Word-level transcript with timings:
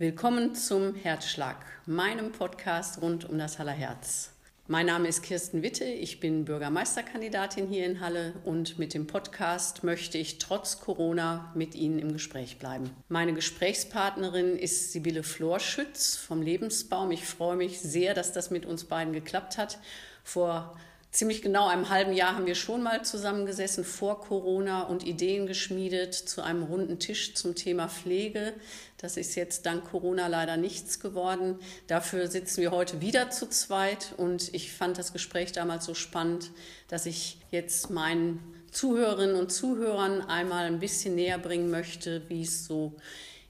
Willkommen 0.00 0.54
zum 0.54 0.94
Herzschlag, 0.94 1.56
meinem 1.84 2.32
Podcast 2.32 3.02
rund 3.02 3.28
um 3.28 3.36
das 3.36 3.58
Haller 3.58 3.72
Herz. 3.72 4.32
Mein 4.66 4.86
Name 4.86 5.06
ist 5.08 5.22
Kirsten 5.22 5.62
Witte, 5.62 5.84
ich 5.84 6.20
bin 6.20 6.46
Bürgermeisterkandidatin 6.46 7.68
hier 7.68 7.84
in 7.84 8.00
Halle 8.00 8.32
und 8.46 8.78
mit 8.78 8.94
dem 8.94 9.06
Podcast 9.06 9.84
möchte 9.84 10.16
ich 10.16 10.38
trotz 10.38 10.80
Corona 10.80 11.52
mit 11.54 11.74
Ihnen 11.74 11.98
im 11.98 12.14
Gespräch 12.14 12.58
bleiben. 12.58 12.88
Meine 13.10 13.34
Gesprächspartnerin 13.34 14.56
ist 14.56 14.92
Sibylle 14.92 15.22
Florschütz 15.22 16.16
vom 16.16 16.40
Lebensbaum. 16.40 17.10
Ich 17.10 17.26
freue 17.26 17.56
mich 17.56 17.78
sehr, 17.78 18.14
dass 18.14 18.32
das 18.32 18.50
mit 18.50 18.64
uns 18.64 18.84
beiden 18.84 19.12
geklappt 19.12 19.58
hat. 19.58 19.80
Vor 20.24 20.78
ziemlich 21.10 21.42
genau 21.42 21.66
einem 21.66 21.88
halben 21.88 22.12
Jahr 22.12 22.36
haben 22.36 22.46
wir 22.46 22.54
schon 22.54 22.82
mal 22.82 23.04
zusammengesessen 23.04 23.84
vor 23.84 24.20
Corona 24.20 24.82
und 24.82 25.04
Ideen 25.04 25.46
geschmiedet 25.46 26.14
zu 26.14 26.42
einem 26.42 26.62
runden 26.62 26.98
Tisch 26.98 27.34
zum 27.34 27.54
Thema 27.54 27.88
Pflege. 27.88 28.52
Das 28.98 29.16
ist 29.16 29.34
jetzt 29.34 29.66
dank 29.66 29.90
Corona 29.90 30.28
leider 30.28 30.56
nichts 30.56 31.00
geworden. 31.00 31.58
Dafür 31.88 32.28
sitzen 32.28 32.60
wir 32.60 32.70
heute 32.70 33.00
wieder 33.00 33.30
zu 33.30 33.48
zweit 33.48 34.14
und 34.16 34.54
ich 34.54 34.72
fand 34.72 34.98
das 34.98 35.12
Gespräch 35.12 35.52
damals 35.52 35.84
so 35.84 35.94
spannend, 35.94 36.50
dass 36.86 37.06
ich 37.06 37.38
jetzt 37.50 37.90
meinen 37.90 38.54
Zuhörerinnen 38.70 39.34
und 39.34 39.50
Zuhörern 39.50 40.22
einmal 40.22 40.66
ein 40.66 40.78
bisschen 40.78 41.16
näher 41.16 41.38
bringen 41.38 41.70
möchte, 41.70 42.22
wie 42.28 42.42
es 42.42 42.66
so 42.66 42.94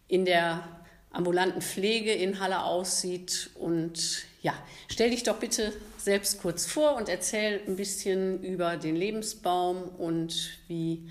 in 0.08 0.24
der 0.24 0.66
ambulanten 1.10 1.60
Pflege 1.60 2.12
in 2.12 2.40
Halle 2.40 2.64
aussieht. 2.64 3.50
Und 3.54 4.22
ja, 4.40 4.54
stell 4.88 5.10
dich 5.10 5.24
doch 5.24 5.36
bitte 5.36 5.72
selbst 6.04 6.40
kurz 6.40 6.66
vor 6.66 6.96
und 6.96 7.08
erzähl 7.08 7.62
ein 7.66 7.76
bisschen 7.76 8.42
über 8.42 8.76
den 8.76 8.96
Lebensbaum 8.96 9.82
und 9.82 10.58
wie 10.68 11.10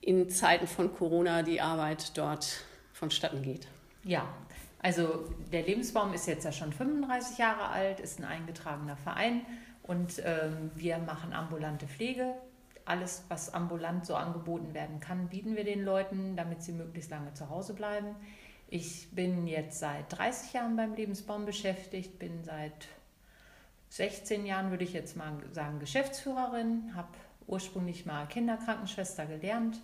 in 0.00 0.28
Zeiten 0.28 0.66
von 0.66 0.92
Corona 0.94 1.42
die 1.42 1.60
Arbeit 1.60 2.16
dort 2.16 2.64
vonstatten 2.92 3.42
geht. 3.42 3.66
Ja, 4.04 4.28
also 4.80 5.24
der 5.50 5.62
Lebensbaum 5.62 6.12
ist 6.12 6.26
jetzt 6.26 6.44
ja 6.44 6.52
schon 6.52 6.72
35 6.72 7.38
Jahre 7.38 7.68
alt, 7.68 8.00
ist 8.00 8.18
ein 8.18 8.24
eingetragener 8.24 8.96
Verein 8.96 9.40
und 9.82 10.20
ähm, 10.24 10.70
wir 10.74 10.98
machen 10.98 11.32
ambulante 11.32 11.86
Pflege. 11.86 12.34
Alles, 12.84 13.24
was 13.28 13.54
ambulant 13.54 14.04
so 14.04 14.14
angeboten 14.14 14.74
werden 14.74 15.00
kann, 15.00 15.28
bieten 15.28 15.56
wir 15.56 15.64
den 15.64 15.84
Leuten, 15.84 16.36
damit 16.36 16.62
sie 16.62 16.72
möglichst 16.72 17.10
lange 17.10 17.32
zu 17.32 17.48
Hause 17.48 17.72
bleiben. 17.72 18.14
Ich 18.68 19.08
bin 19.12 19.46
jetzt 19.46 19.78
seit 19.78 20.18
30 20.18 20.52
Jahren 20.52 20.76
beim 20.76 20.94
Lebensbaum 20.94 21.46
beschäftigt, 21.46 22.18
bin 22.18 22.44
seit 22.44 22.88
16 23.94 24.44
Jahren, 24.44 24.70
würde 24.70 24.82
ich 24.82 24.92
jetzt 24.92 25.16
mal 25.16 25.34
sagen, 25.52 25.78
Geschäftsführerin, 25.78 26.96
habe 26.96 27.10
ursprünglich 27.46 28.06
mal 28.06 28.26
Kinderkrankenschwester 28.26 29.24
gelernt, 29.24 29.80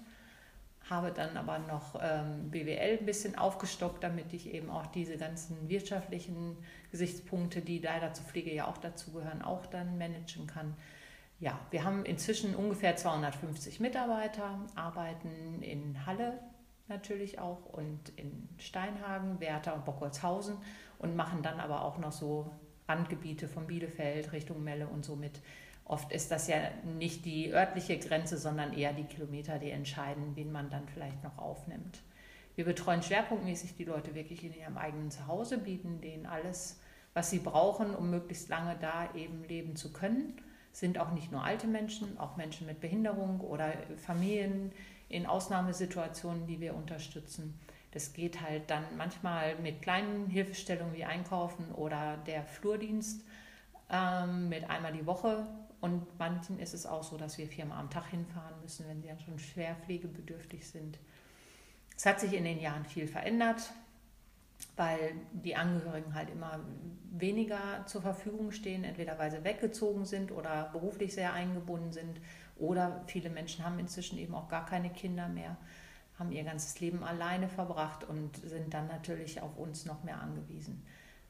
habe 0.89 1.13
dann 1.13 1.37
aber 1.37 1.61
noch 1.61 1.95
ähm, 2.03 2.51
BWL 2.51 2.99
ein 2.99 3.07
bisschen 3.07 3.39
aufgestockt, 3.39 4.03
damit 4.03 4.33
ich 4.33 4.53
eben 4.53 4.69
auch 4.69 4.87
diese 4.87 5.17
ganzen 5.17 5.69
wirtschaftlichen 5.69 6.57
Gesichtspunkte, 6.91 7.61
die 7.61 7.79
leider 7.79 8.13
zur 8.13 8.27
Pflege 8.27 8.53
ja 8.53 8.67
auch 8.67 8.79
dazugehören, 8.79 9.43
auch 9.43 9.65
dann 9.67 9.97
managen 9.97 10.49
kann. 10.49 10.75
Ja, 11.39 11.61
wir 11.71 11.85
haben 11.85 12.05
inzwischen 12.05 12.57
ungefähr 12.57 12.97
250 12.97 13.79
Mitarbeiter, 13.79 14.59
arbeiten 14.75 15.63
in 15.63 16.05
Halle 16.05 16.41
natürlich 16.89 17.39
auch 17.39 17.65
und 17.67 18.09
in 18.17 18.49
Steinhagen, 18.59 19.39
Werther 19.39 19.77
und 19.77 19.85
Bockholzhausen 19.85 20.57
und 20.99 21.15
machen 21.15 21.45
dann 21.45 21.61
aber 21.61 21.85
auch 21.85 21.99
noch 21.99 22.11
so 22.11 22.51
Randgebiete 22.91 23.47
von 23.47 23.69
Bielefeld 23.69 24.33
Richtung 24.33 24.65
Melle 24.65 24.89
und 24.89 25.05
somit. 25.05 25.41
Oft 25.85 26.13
ist 26.13 26.31
das 26.31 26.49
ja 26.49 26.57
nicht 26.99 27.25
die 27.25 27.53
örtliche 27.53 27.99
Grenze, 27.99 28.37
sondern 28.37 28.73
eher 28.73 28.93
die 28.93 29.05
Kilometer, 29.05 29.59
die 29.59 29.71
entscheiden, 29.71 30.35
wen 30.35 30.53
man 30.53 30.71
dann 30.71 30.89
vielleicht 30.89 31.23
noch 31.23 31.39
aufnimmt. 31.39 32.01
Wir 32.57 32.65
betreuen 32.65 33.03
schwerpunktmäßig 33.03 33.77
die 33.77 33.85
Leute 33.85 34.15
wirklich 34.15 34.45
in 34.45 34.55
ihrem 34.55 34.77
eigenen 34.77 35.11
Zuhause, 35.11 35.59
bieten 35.59 36.01
denen 36.01 36.27
alles, 36.27 36.81
was 37.15 37.31
sie 37.31 37.39
brauchen, 37.39 37.95
um 37.95 38.11
möglichst 38.11 38.49
lange 38.49 38.77
da 38.81 39.13
eben 39.15 39.45
leben 39.45 39.77
zu 39.77 39.93
können. 39.93 40.35
Sind 40.73 40.99
auch 40.99 41.13
nicht 41.13 41.33
nur 41.33 41.43
alte 41.43 41.67
Menschen, 41.67 42.19
auch 42.19 42.37
Menschen 42.37 42.67
mit 42.67 42.81
Behinderung 42.81 43.41
oder 43.41 43.73
Familien 43.97 44.73
in 45.09 45.27
Ausnahmesituationen, 45.27 46.47
die 46.47 46.61
wir 46.61 46.75
unterstützen. 46.75 47.59
Das 47.93 48.13
geht 48.13 48.41
halt 48.41 48.71
dann 48.71 48.85
manchmal 48.97 49.57
mit 49.57 49.83
kleinen 49.83 50.29
Hilfestellungen 50.29 50.95
wie 50.95 51.05
Einkaufen 51.05 51.73
oder 51.73 52.19
der 52.19 52.45
Flurdienst 52.45 53.25
ähm, 53.91 54.49
mit 54.49 54.69
einmal 54.71 54.93
die 54.93 55.07
Woche. 55.07 55.47
Und 55.81 56.19
manchen 56.19 56.59
ist 56.59 56.75
es 56.75 56.87
auch 56.87 57.03
so, 57.03 57.17
dass 57.17 57.39
wir 57.39 57.47
viermal 57.47 57.79
am 57.79 57.91
Tag 57.91 58.07
hinfahren 58.11 58.61
müssen, 58.63 58.87
wenn 58.87 59.01
sie 59.01 59.09
dann 59.09 59.21
schon 59.21 59.39
schwer 59.39 59.75
pflegebedürftig 59.85 60.69
sind. 60.69 60.99
Es 61.97 62.07
hat 62.07 62.21
sich 62.21 62.33
in 62.33 62.45
den 62.45 62.61
Jahren 62.61 62.85
viel 62.85 63.09
verändert, 63.09 63.73
weil 64.77 65.15
die 65.33 65.57
Angehörigen 65.57 66.15
halt 66.15 66.31
immer 66.31 66.61
weniger 67.11 67.85
zur 67.87 68.03
Verfügung 68.03 68.53
stehen, 68.53 68.85
entweder 68.85 69.19
weil 69.19 69.31
sie 69.31 69.43
weggezogen 69.43 70.05
sind 70.05 70.33
oder 70.33 70.69
beruflich 70.73 71.15
sehr 71.15 71.33
eingebunden 71.33 71.93
sind. 71.93 72.21
Oder 72.57 73.03
viele 73.07 73.31
Menschen 73.31 73.65
haben 73.65 73.79
inzwischen 73.79 74.19
eben 74.19 74.35
auch 74.35 74.49
gar 74.49 74.67
keine 74.67 74.91
Kinder 74.91 75.29
mehr 75.29 75.57
haben 76.21 76.31
ihr 76.31 76.45
ganzes 76.45 76.79
Leben 76.79 77.03
alleine 77.03 77.49
verbracht 77.49 78.05
und 78.05 78.37
sind 78.37 78.73
dann 78.73 78.87
natürlich 78.87 79.41
auf 79.41 79.57
uns 79.57 79.87
noch 79.87 80.05
mehr 80.05 80.21
angewiesen. 80.21 80.85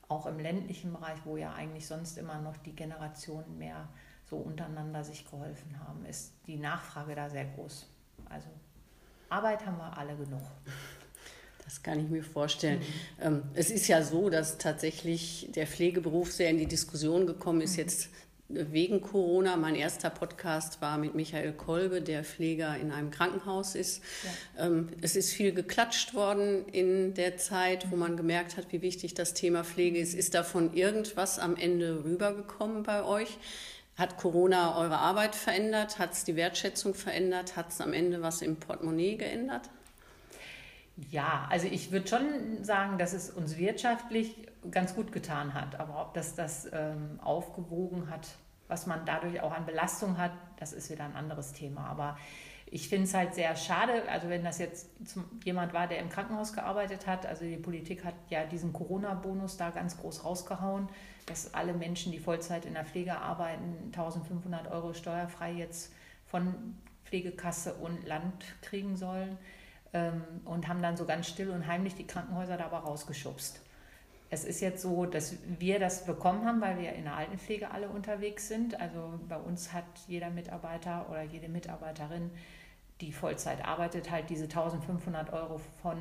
Auch 0.09 0.27
im 0.27 0.39
ländlichen 0.41 0.93
Bereich, 0.93 1.19
wo 1.25 1.37
ja 1.37 1.55
eigentlich 1.55 1.87
sonst 1.87 2.19
immer 2.19 2.41
noch 2.41 2.57
die 2.59 2.75
Generationen 2.75 3.57
mehr 3.57 3.89
so 4.29 4.37
untereinander 4.37 5.05
sich 5.05 5.25
geholfen 5.25 5.79
haben, 5.87 6.05
ist 6.05 6.33
die 6.47 6.57
Nachfrage 6.57 7.15
da 7.15 7.31
sehr 7.31 7.45
groß. 7.45 7.87
Also 8.29 8.49
Arbeit 9.29 9.65
haben 9.65 9.79
wir 9.79 9.97
alle 9.97 10.17
genug. 10.17 10.43
Das 11.65 11.85
kann 11.85 12.01
ich 12.01 12.11
mir 12.11 12.25
vorstellen. 12.25 12.83
Mhm. 13.23 13.43
Es 13.55 13.71
ist 13.71 13.87
ja 13.87 14.03
so, 14.03 14.29
dass 14.29 14.59
tatsächlich 14.59 15.51
der 15.55 15.69
Pflegeberuf 15.69 16.33
sehr 16.33 16.51
in 16.51 16.59
die 16.59 16.67
Diskussion 16.67 17.29
gekommen 17.29 17.61
ist, 17.61 17.75
mhm. 17.75 17.79
jetzt 17.79 18.11
wegen 18.53 19.01
Corona. 19.01 19.57
Mein 19.57 19.75
erster 19.75 20.11
Podcast 20.11 20.81
war 20.81 20.99
mit 20.99 21.15
Michael 21.15 21.53
Kolbe, 21.53 22.03
der 22.03 22.25
Pfleger 22.25 22.77
in 22.77 22.91
einem 22.93 23.11
Krankenhaus 23.11 23.75
ist. 23.75 24.03
Ja. 24.57 24.67
Ähm, 24.67 24.89
es 25.01 25.17
ist 25.17 25.33
viel 25.33 25.53
geklatscht 25.53 26.15
worden 26.15 26.67
in 26.67 27.15
der 27.15 27.37
Zeit, 27.37 27.91
wo 27.91 27.97
man 27.97 28.17
gemerkt 28.17 28.57
hat, 28.57 28.73
wie 28.73 28.83
wichtig 28.83 29.15
das 29.15 29.35
Thema 29.35 29.65
Pflege 29.65 29.99
ist. 29.99 30.15
Ist 30.15 30.35
davon 30.35 30.75
irgendwas 30.75 31.39
am 31.39 31.57
Ende 31.57 32.05
rübergekommen 32.05 32.83
bei 32.83 33.05
euch? 33.05 33.39
Hat 33.97 34.17
Corona 34.17 34.79
eure 34.79 34.99
Arbeit 34.99 35.35
verändert? 35.35 35.99
Hat 35.99 36.13
es 36.13 36.25
die 36.25 36.37
Wertschätzung 36.37 36.95
verändert? 36.95 37.57
Hat 37.57 37.71
es 37.71 37.81
am 37.81 37.93
Ende 37.93 38.23
was 38.23 38.43
im 38.43 38.57
Portemonnaie 38.57 39.17
geändert? 39.17 39.69
Ja, 41.09 41.47
also 41.49 41.67
ich 41.67 41.93
würde 41.93 42.09
schon 42.09 42.63
sagen, 42.63 42.99
dass 42.99 43.13
es 43.13 43.31
uns 43.31 43.57
wirtschaftlich 43.57 44.47
ganz 44.71 44.95
gut 44.95 45.13
getan 45.13 45.55
hat. 45.55 45.79
Aber 45.81 46.03
ob 46.03 46.15
das 46.15 46.35
das 46.35 46.69
ähm, 46.73 47.19
aufgewogen 47.23 48.11
hat, 48.11 48.29
was 48.69 48.87
man 48.87 49.05
dadurch 49.07 49.41
auch 49.41 49.53
an 49.53 49.67
Belastung 49.67 50.19
hat, 50.19 50.33
das 50.59 50.73
ist 50.73 50.91
wieder 50.91 51.05
ein 51.05 51.17
anderes 51.17 51.53
Thema. 51.53 51.87
Aber 51.87 52.19
ich 52.67 52.89
finde 52.89 53.05
es 53.05 53.15
halt 53.15 53.35
sehr 53.35 53.57
schade, 53.57 54.03
also 54.09 54.29
wenn 54.29 54.45
das 54.45 54.59
jetzt 54.59 54.91
jemand 55.45 55.73
war, 55.73 55.89
der 55.89 55.99
im 55.99 56.09
Krankenhaus 56.09 56.53
gearbeitet 56.53 57.07
hat, 57.07 57.27
also 57.27 57.45
die 57.45 57.57
Politik 57.57 58.05
hat 58.05 58.15
ja 58.29 58.45
diesen 58.45 58.73
Corona-Bonus 58.73 59.57
da 59.57 59.71
ganz 59.71 59.99
groß 59.99 60.25
rausgehauen, 60.25 60.89
dass 61.27 61.53
alle 61.55 61.73
Menschen, 61.73 62.13
die 62.13 62.21
Vollzeit 62.21 62.67
in 62.67 62.75
der 62.75 62.85
Pflege 62.85 63.19
arbeiten, 63.19 63.87
1500 63.87 64.71
Euro 64.71 64.93
steuerfrei 64.95 65.53
jetzt 65.53 65.93
von 66.27 66.77
Pflegekasse 67.05 67.75
und 67.75 68.07
Land 68.07 68.45
kriegen 68.61 68.97
sollen 68.97 69.37
und 70.45 70.69
haben 70.69 70.83
dann 70.83 70.97
so 70.97 71.05
ganz 71.05 71.27
still 71.27 71.51
und 71.51 71.67
heimlich 71.67 71.95
die 71.95 72.07
Krankenhäuser 72.07 72.57
dabei 72.57 72.79
rausgeschubst. 72.79 73.61
Es 74.33 74.45
ist 74.45 74.61
jetzt 74.61 74.81
so, 74.83 75.07
dass 75.07 75.37
wir 75.59 75.81
das 75.81 76.07
bekommen 76.07 76.45
haben, 76.45 76.61
weil 76.61 76.79
wir 76.79 76.93
in 76.93 77.05
der 77.05 77.17
Altenpflege 77.17 77.73
alle 77.73 77.89
unterwegs 77.89 78.47
sind. 78.47 78.81
Also 78.81 79.19
bei 79.29 79.37
uns 79.37 79.73
hat 79.73 79.85
jeder 80.07 80.31
Mitarbeiter 80.31 81.07
oder 81.11 81.23
jede 81.23 81.49
Mitarbeiterin, 81.49 82.31
die 83.01 83.11
Vollzeit 83.11 83.65
arbeitet, 83.65 84.11
halt 84.13 84.31
diese 84.31 84.45
1500 84.45 85.33
Euro 85.33 85.59
von 85.83 85.99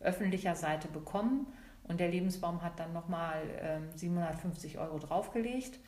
öffentlicher 0.00 0.56
Seite 0.56 0.88
bekommen. 0.88 1.46
Und 1.84 2.00
der 2.00 2.08
Lebensbaum 2.08 2.62
hat 2.62 2.80
dann 2.80 2.92
nochmal 2.92 3.42
ähm, 3.60 3.88
750 3.94 4.78
Euro 4.78 4.98
draufgelegt. 4.98 5.78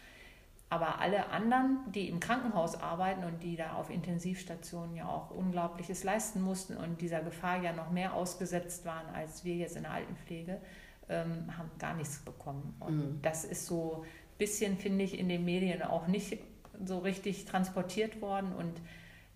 Aber 0.73 1.01
alle 1.01 1.29
anderen, 1.29 1.81
die 1.95 2.09
im 2.09 2.19
Krankenhaus 2.19 2.81
arbeiten 2.81 3.25
und 3.25 3.43
die 3.43 3.57
da 3.57 3.75
auf 3.75 3.91
Intensivstationen 3.91 4.97
ja 4.97 5.07
auch 5.07 5.31
Unglaubliches 5.31 6.03
leisten 6.03 6.41
mussten 6.41 6.79
und 6.79 7.03
dieser 7.03 7.21
Gefahr 7.21 7.63
ja 7.63 7.75
noch 7.75 7.91
mehr 7.91 8.15
ausgesetzt 8.15 8.87
waren 8.87 9.07
als 9.15 9.45
wir 9.45 9.55
jetzt 9.55 9.77
in 9.77 9.83
der 9.83 9.93
Altenpflege, 9.93 10.63
ähm, 11.11 11.59
haben 11.59 11.71
gar 11.79 11.95
nichts 11.95 12.21
bekommen. 12.21 12.75
Und 12.81 12.97
mhm. 12.97 13.19
das 13.21 13.45
ist 13.45 13.67
so 13.67 14.03
ein 14.03 14.39
bisschen, 14.39 14.79
finde 14.79 15.05
ich, 15.05 15.19
in 15.19 15.29
den 15.29 15.45
Medien 15.45 15.83
auch 15.83 16.07
nicht 16.07 16.39
so 16.83 17.01
richtig 17.01 17.45
transportiert 17.45 18.23
worden. 18.23 18.55
Und 18.55 18.81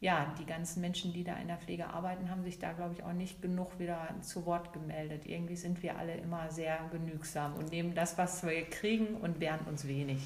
ja, 0.00 0.34
die 0.38 0.44
ganzen 0.44 0.82
Menschen, 0.82 1.12
die 1.12 1.24
da 1.24 1.36
in 1.36 1.48
der 1.48 1.56
Pflege 1.56 1.86
arbeiten, 1.88 2.30
haben 2.30 2.44
sich 2.44 2.58
da, 2.58 2.72
glaube 2.72 2.94
ich, 2.94 3.02
auch 3.02 3.14
nicht 3.14 3.40
genug 3.40 3.78
wieder 3.78 4.08
zu 4.20 4.44
Wort 4.44 4.72
gemeldet. 4.72 5.22
Irgendwie 5.24 5.56
sind 5.56 5.82
wir 5.82 5.98
alle 5.98 6.14
immer 6.16 6.50
sehr 6.50 6.78
genügsam 6.92 7.54
und 7.54 7.70
nehmen 7.70 7.94
das, 7.94 8.18
was 8.18 8.42
wir 8.44 8.62
kriegen 8.64 9.16
und 9.16 9.40
wehren 9.40 9.60
uns 9.66 9.86
wenig. 9.86 10.18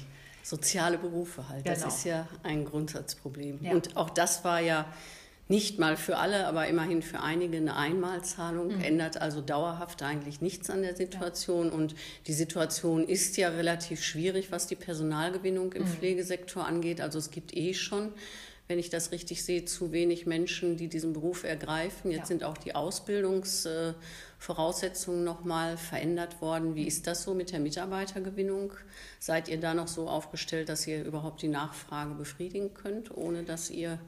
Soziale 0.43 0.97
Berufe 0.97 1.47
halt, 1.47 1.63
genau. 1.63 1.75
das 1.75 1.95
ist 1.95 2.03
ja 2.03 2.27
ein 2.43 2.65
Grundsatzproblem. 2.65 3.59
Ja. 3.61 3.71
Und 3.71 3.95
auch 3.95 4.09
das 4.09 4.43
war 4.43 4.59
ja 4.59 4.85
nicht 5.47 5.79
mal 5.79 5.97
für 5.97 6.17
alle, 6.17 6.47
aber 6.47 6.67
immerhin 6.67 7.01
für 7.01 7.19
einige 7.19 7.57
eine 7.57 7.75
Einmalzahlung, 7.75 8.77
mhm. 8.77 8.83
ändert 8.83 9.21
also 9.21 9.41
dauerhaft 9.41 10.01
eigentlich 10.01 10.41
nichts 10.41 10.69
an 10.69 10.81
der 10.81 10.95
Situation. 10.95 11.67
Ja. 11.67 11.73
Und 11.73 11.95
die 12.27 12.33
Situation 12.33 13.07
ist 13.07 13.37
ja 13.37 13.49
relativ 13.49 14.03
schwierig, 14.03 14.51
was 14.51 14.67
die 14.67 14.75
Personalgewinnung 14.75 15.73
im 15.73 15.83
mhm. 15.83 15.87
Pflegesektor 15.87 16.65
angeht. 16.65 17.01
Also 17.01 17.19
es 17.19 17.31
gibt 17.31 17.55
eh 17.55 17.73
schon 17.73 18.13
wenn 18.71 18.79
ich 18.79 18.89
das 18.89 19.11
richtig 19.11 19.43
sehe, 19.43 19.65
zu 19.65 19.91
wenig 19.91 20.25
Menschen, 20.25 20.77
die 20.77 20.87
diesen 20.87 21.11
Beruf 21.11 21.43
ergreifen. 21.43 22.09
Jetzt 22.09 22.21
ja. 22.21 22.27
sind 22.27 22.45
auch 22.45 22.57
die 22.57 22.73
Ausbildungsvoraussetzungen 22.73 25.25
noch 25.25 25.43
mal 25.43 25.75
verändert 25.75 26.41
worden. 26.41 26.73
Wie 26.73 26.87
ist 26.87 27.05
das 27.05 27.23
so 27.23 27.33
mit 27.33 27.51
der 27.51 27.59
Mitarbeitergewinnung? 27.59 28.71
Seid 29.19 29.49
ihr 29.49 29.59
da 29.59 29.73
noch 29.73 29.89
so 29.89 30.07
aufgestellt, 30.07 30.69
dass 30.69 30.87
ihr 30.87 31.03
überhaupt 31.03 31.41
die 31.41 31.49
Nachfrage 31.49 32.13
befriedigen 32.13 32.73
könnt, 32.73 33.13
ohne 33.13 33.43
dass 33.43 33.69
ihr 33.69 33.99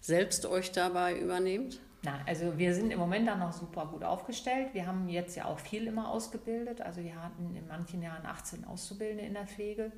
selbst 0.00 0.46
euch 0.46 0.70
dabei 0.70 1.18
übernehmt? 1.18 1.80
Na, 2.04 2.20
also 2.24 2.56
wir 2.56 2.72
sind 2.72 2.92
im 2.92 3.00
Moment 3.00 3.26
da 3.26 3.34
noch 3.34 3.52
super 3.52 3.86
gut 3.86 4.04
aufgestellt. 4.04 4.68
Wir 4.74 4.86
haben 4.86 5.08
jetzt 5.08 5.34
ja 5.34 5.46
auch 5.46 5.58
viel 5.58 5.88
immer 5.88 6.08
ausgebildet. 6.08 6.82
Also 6.82 7.02
wir 7.02 7.20
hatten 7.20 7.56
in 7.56 7.66
manchen 7.66 8.00
Jahren 8.00 8.24
18 8.24 8.64
Auszubildende 8.64 9.24
in 9.24 9.34
der 9.34 9.48
Pflege. 9.48 9.90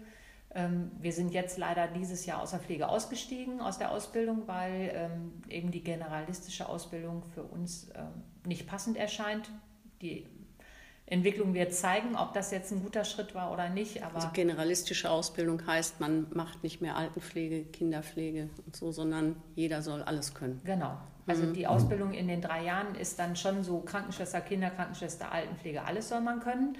Ähm, 0.54 0.90
wir 1.00 1.12
sind 1.12 1.32
jetzt 1.32 1.58
leider 1.58 1.86
dieses 1.86 2.26
Jahr 2.26 2.42
aus 2.42 2.50
der 2.50 2.60
Pflege 2.60 2.88
ausgestiegen, 2.88 3.60
aus 3.60 3.78
der 3.78 3.90
Ausbildung, 3.90 4.42
weil 4.46 4.92
ähm, 4.94 5.32
eben 5.48 5.70
die 5.70 5.82
generalistische 5.82 6.68
Ausbildung 6.68 7.24
für 7.34 7.42
uns 7.42 7.88
ähm, 7.94 8.22
nicht 8.46 8.66
passend 8.66 8.96
erscheint. 8.96 9.50
Die 10.00 10.26
Entwicklung 11.06 11.54
wird 11.54 11.72
zeigen, 11.72 12.16
ob 12.16 12.32
das 12.32 12.50
jetzt 12.50 12.72
ein 12.72 12.82
guter 12.82 13.04
Schritt 13.04 13.34
war 13.34 13.52
oder 13.52 13.68
nicht. 13.68 14.02
Aber 14.02 14.16
also 14.16 14.28
generalistische 14.32 15.08
Ausbildung 15.08 15.64
heißt, 15.64 16.00
man 16.00 16.26
macht 16.32 16.64
nicht 16.64 16.80
mehr 16.80 16.96
Altenpflege, 16.96 17.64
Kinderpflege 17.64 18.50
und 18.64 18.74
so, 18.74 18.90
sondern 18.90 19.36
jeder 19.54 19.82
soll 19.82 20.02
alles 20.02 20.34
können. 20.34 20.60
Genau. 20.64 20.98
Also 21.28 21.44
mhm. 21.44 21.54
die 21.54 21.66
Ausbildung 21.66 22.12
in 22.12 22.26
den 22.26 22.40
drei 22.40 22.64
Jahren 22.64 22.94
ist 22.96 23.18
dann 23.18 23.36
schon 23.36 23.62
so 23.62 23.80
Krankenschwester, 23.80 24.40
Kinderkrankenschwester, 24.40 25.30
Altenpflege, 25.30 25.84
alles 25.84 26.08
soll 26.08 26.20
man 26.20 26.40
können. 26.40 26.76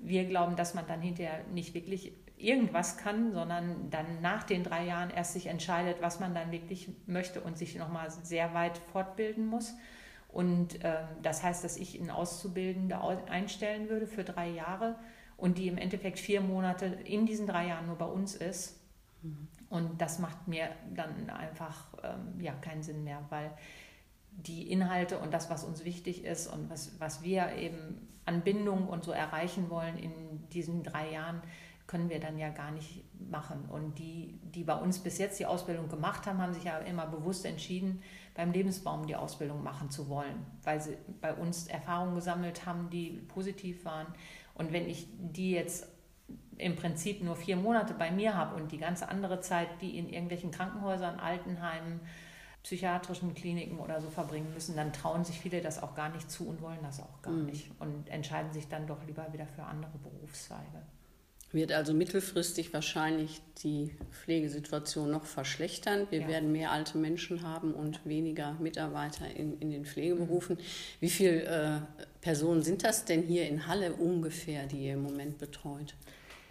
Wir 0.00 0.24
glauben, 0.24 0.56
dass 0.56 0.74
man 0.74 0.86
dann 0.88 1.00
hinterher 1.00 1.44
nicht 1.52 1.74
wirklich 1.74 2.12
irgendwas 2.44 2.96
kann, 2.96 3.32
sondern 3.32 3.90
dann 3.90 4.20
nach 4.20 4.44
den 4.44 4.64
drei 4.64 4.86
Jahren 4.86 5.10
erst 5.10 5.34
sich 5.34 5.46
entscheidet, 5.46 6.00
was 6.00 6.20
man 6.20 6.34
dann 6.34 6.50
wirklich 6.52 6.88
möchte 7.06 7.40
und 7.40 7.58
sich 7.58 7.76
nochmal 7.76 8.10
sehr 8.10 8.54
weit 8.54 8.78
fortbilden 8.78 9.46
muss. 9.46 9.74
Und 10.28 10.78
ähm, 10.84 11.06
das 11.22 11.42
heißt, 11.42 11.64
dass 11.64 11.76
ich 11.76 11.98
einen 11.98 12.10
Auszubildende 12.10 12.98
einstellen 13.28 13.88
würde 13.88 14.06
für 14.06 14.24
drei 14.24 14.48
Jahre 14.48 14.96
und 15.36 15.58
die 15.58 15.68
im 15.68 15.78
Endeffekt 15.78 16.18
vier 16.18 16.40
Monate 16.40 16.86
in 16.86 17.26
diesen 17.26 17.46
drei 17.46 17.68
Jahren 17.68 17.86
nur 17.86 17.96
bei 17.96 18.06
uns 18.06 18.34
ist. 18.34 18.78
Mhm. 19.22 19.48
Und 19.68 20.00
das 20.00 20.18
macht 20.18 20.48
mir 20.48 20.68
dann 20.94 21.30
einfach 21.30 21.86
ähm, 22.02 22.40
ja, 22.40 22.52
keinen 22.52 22.82
Sinn 22.82 23.04
mehr, 23.04 23.24
weil 23.30 23.50
die 24.32 24.70
Inhalte 24.70 25.18
und 25.18 25.34
das, 25.34 25.50
was 25.50 25.64
uns 25.64 25.84
wichtig 25.84 26.24
ist 26.24 26.46
und 26.46 26.70
was, 26.70 26.98
was 27.00 27.22
wir 27.22 27.52
eben 27.56 28.08
an 28.24 28.42
Bindung 28.42 28.88
und 28.88 29.04
so 29.04 29.12
erreichen 29.12 29.70
wollen 29.70 29.98
in 29.98 30.48
diesen 30.50 30.82
drei 30.82 31.10
Jahren, 31.10 31.42
können 31.90 32.08
wir 32.08 32.20
dann 32.20 32.38
ja 32.38 32.50
gar 32.50 32.70
nicht 32.70 33.02
machen. 33.18 33.64
Und 33.68 33.98
die, 33.98 34.38
die 34.42 34.62
bei 34.62 34.76
uns 34.76 35.00
bis 35.00 35.18
jetzt 35.18 35.40
die 35.40 35.46
Ausbildung 35.46 35.88
gemacht 35.88 36.24
haben, 36.24 36.40
haben 36.40 36.54
sich 36.54 36.62
ja 36.62 36.78
immer 36.78 37.04
bewusst 37.06 37.44
entschieden, 37.44 38.00
beim 38.36 38.52
Lebensbaum 38.52 39.08
die 39.08 39.16
Ausbildung 39.16 39.64
machen 39.64 39.90
zu 39.90 40.08
wollen, 40.08 40.46
weil 40.62 40.80
sie 40.80 40.96
bei 41.20 41.34
uns 41.34 41.66
Erfahrungen 41.66 42.14
gesammelt 42.14 42.64
haben, 42.64 42.90
die 42.90 43.20
positiv 43.26 43.84
waren. 43.84 44.06
Und 44.54 44.72
wenn 44.72 44.88
ich 44.88 45.08
die 45.18 45.50
jetzt 45.50 45.88
im 46.58 46.76
Prinzip 46.76 47.24
nur 47.24 47.34
vier 47.34 47.56
Monate 47.56 47.94
bei 47.94 48.12
mir 48.12 48.36
habe 48.36 48.54
und 48.54 48.70
die 48.70 48.78
ganze 48.78 49.08
andere 49.08 49.40
Zeit, 49.40 49.66
die 49.80 49.98
in 49.98 50.08
irgendwelchen 50.08 50.52
Krankenhäusern, 50.52 51.18
Altenheimen, 51.18 51.98
psychiatrischen 52.62 53.34
Kliniken 53.34 53.80
oder 53.80 54.00
so 54.00 54.10
verbringen 54.10 54.54
müssen, 54.54 54.76
dann 54.76 54.92
trauen 54.92 55.24
sich 55.24 55.40
viele 55.40 55.60
das 55.60 55.82
auch 55.82 55.96
gar 55.96 56.10
nicht 56.10 56.30
zu 56.30 56.46
und 56.46 56.62
wollen 56.62 56.82
das 56.82 57.00
auch 57.00 57.20
gar 57.20 57.32
mhm. 57.32 57.46
nicht 57.46 57.68
und 57.80 58.08
entscheiden 58.08 58.52
sich 58.52 58.68
dann 58.68 58.86
doch 58.86 59.04
lieber 59.08 59.32
wieder 59.32 59.46
für 59.46 59.64
andere 59.64 59.98
Berufszweige 59.98 60.82
wird 61.52 61.72
also 61.72 61.92
mittelfristig 61.92 62.72
wahrscheinlich 62.72 63.40
die 63.62 63.90
Pflegesituation 64.10 65.10
noch 65.10 65.24
verschlechtern. 65.24 66.06
Wir 66.10 66.20
ja. 66.20 66.28
werden 66.28 66.52
mehr 66.52 66.70
alte 66.70 66.96
Menschen 66.96 67.42
haben 67.42 67.74
und 67.74 68.06
weniger 68.06 68.54
Mitarbeiter 68.60 69.26
in, 69.28 69.58
in 69.58 69.70
den 69.70 69.84
Pflegeberufen. 69.84 70.56
Mhm. 70.56 70.60
Wie 71.00 71.10
viele 71.10 71.42
äh, 71.44 71.80
Personen 72.20 72.62
sind 72.62 72.84
das 72.84 73.04
denn 73.04 73.22
hier 73.22 73.48
in 73.48 73.66
Halle 73.66 73.92
ungefähr, 73.94 74.66
die 74.66 74.86
ihr 74.86 74.94
im 74.94 75.02
Moment 75.02 75.38
betreut? 75.38 75.94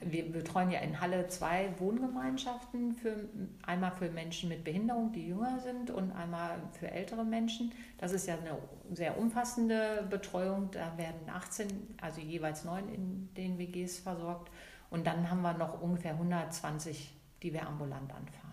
Wir 0.01 0.31
betreuen 0.31 0.71
ja 0.71 0.79
in 0.79 0.99
Halle 1.01 1.27
zwei 1.27 1.73
Wohngemeinschaften, 1.77 2.93
für, 2.93 3.15
einmal 3.63 3.91
für 3.91 4.09
Menschen 4.09 4.47
mit 4.47 4.63
Behinderung, 4.63 5.11
die 5.11 5.27
jünger 5.27 5.59
sind, 5.59 5.91
und 5.91 6.11
einmal 6.13 6.57
für 6.79 6.89
ältere 6.89 7.25
Menschen. 7.25 7.73
Das 7.97 8.13
ist 8.13 8.25
ja 8.27 8.35
eine 8.35 8.57
sehr 8.95 9.17
umfassende 9.17 10.07
Betreuung. 10.09 10.69
Da 10.71 10.97
werden 10.97 11.29
18, 11.29 11.67
also 12.01 12.21
jeweils 12.21 12.63
neun 12.63 12.87
in 12.89 13.29
den 13.35 13.57
WGs 13.57 13.99
versorgt. 13.99 14.49
Und 14.89 15.05
dann 15.07 15.29
haben 15.29 15.41
wir 15.41 15.53
noch 15.53 15.81
ungefähr 15.81 16.13
120, 16.13 17.13
die 17.43 17.53
wir 17.53 17.67
ambulant 17.67 18.11
anfahren. 18.11 18.49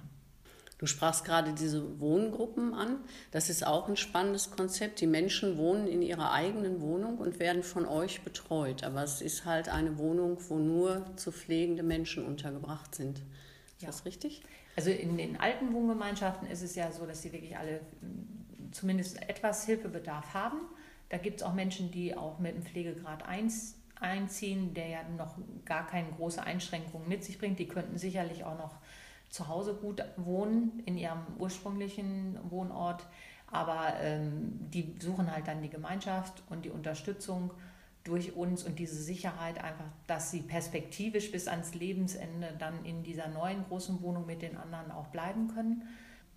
Du 0.78 0.84
sprachst 0.84 1.24
gerade 1.24 1.54
diese 1.54 2.00
Wohngruppen 2.00 2.74
an. 2.74 2.98
Das 3.30 3.48
ist 3.48 3.66
auch 3.66 3.88
ein 3.88 3.96
spannendes 3.96 4.50
Konzept. 4.50 5.00
Die 5.00 5.06
Menschen 5.06 5.56
wohnen 5.56 5.86
in 5.86 6.02
ihrer 6.02 6.32
eigenen 6.32 6.82
Wohnung 6.82 7.16
und 7.16 7.38
werden 7.38 7.62
von 7.62 7.86
euch 7.86 8.20
betreut. 8.20 8.84
Aber 8.84 9.02
es 9.02 9.22
ist 9.22 9.46
halt 9.46 9.70
eine 9.70 9.96
Wohnung, 9.96 10.36
wo 10.48 10.58
nur 10.58 11.06
zu 11.16 11.32
pflegende 11.32 11.82
Menschen 11.82 12.26
untergebracht 12.26 12.94
sind. 12.94 13.20
Ist 13.20 13.82
ja. 13.82 13.86
das 13.86 14.04
richtig? 14.04 14.42
Also 14.76 14.90
in 14.90 15.16
den 15.16 15.40
alten 15.40 15.72
Wohngemeinschaften 15.72 16.46
ist 16.46 16.62
es 16.62 16.74
ja 16.74 16.92
so, 16.92 17.06
dass 17.06 17.22
sie 17.22 17.32
wirklich 17.32 17.56
alle 17.56 17.80
hm, 18.00 18.72
zumindest 18.72 19.22
etwas 19.26 19.64
Hilfebedarf 19.64 20.34
haben. 20.34 20.60
Da 21.08 21.16
gibt 21.16 21.40
es 21.40 21.46
auch 21.46 21.54
Menschen, 21.54 21.90
die 21.90 22.14
auch 22.14 22.38
mit 22.38 22.54
dem 22.54 22.62
Pflegegrad 22.62 23.26
1 23.26 23.76
einziehen, 24.00 24.74
der 24.74 24.88
ja 24.88 25.02
noch 25.16 25.36
gar 25.64 25.86
keine 25.86 26.10
große 26.10 26.42
Einschränkungen 26.42 27.08
mit 27.08 27.24
sich 27.24 27.38
bringt. 27.38 27.58
Die 27.58 27.68
könnten 27.68 27.98
sicherlich 27.98 28.44
auch 28.44 28.58
noch 28.58 28.76
zu 29.30 29.48
Hause 29.48 29.74
gut 29.74 30.04
wohnen, 30.16 30.82
in 30.86 30.96
ihrem 30.96 31.20
ursprünglichen 31.38 32.38
Wohnort. 32.50 33.06
Aber 33.50 33.94
ähm, 34.00 34.58
die 34.72 34.96
suchen 34.98 35.30
halt 35.30 35.46
dann 35.46 35.62
die 35.62 35.70
Gemeinschaft 35.70 36.42
und 36.50 36.64
die 36.64 36.70
Unterstützung 36.70 37.50
durch 38.04 38.36
uns 38.36 38.62
und 38.62 38.78
diese 38.78 38.96
Sicherheit 38.96 39.62
einfach, 39.62 39.86
dass 40.06 40.30
sie 40.30 40.40
perspektivisch 40.40 41.32
bis 41.32 41.48
ans 41.48 41.74
Lebensende 41.74 42.54
dann 42.58 42.84
in 42.84 43.02
dieser 43.02 43.28
neuen 43.28 43.64
großen 43.64 44.00
Wohnung 44.00 44.26
mit 44.26 44.42
den 44.42 44.56
anderen 44.56 44.90
auch 44.92 45.08
bleiben 45.08 45.48
können. 45.48 45.82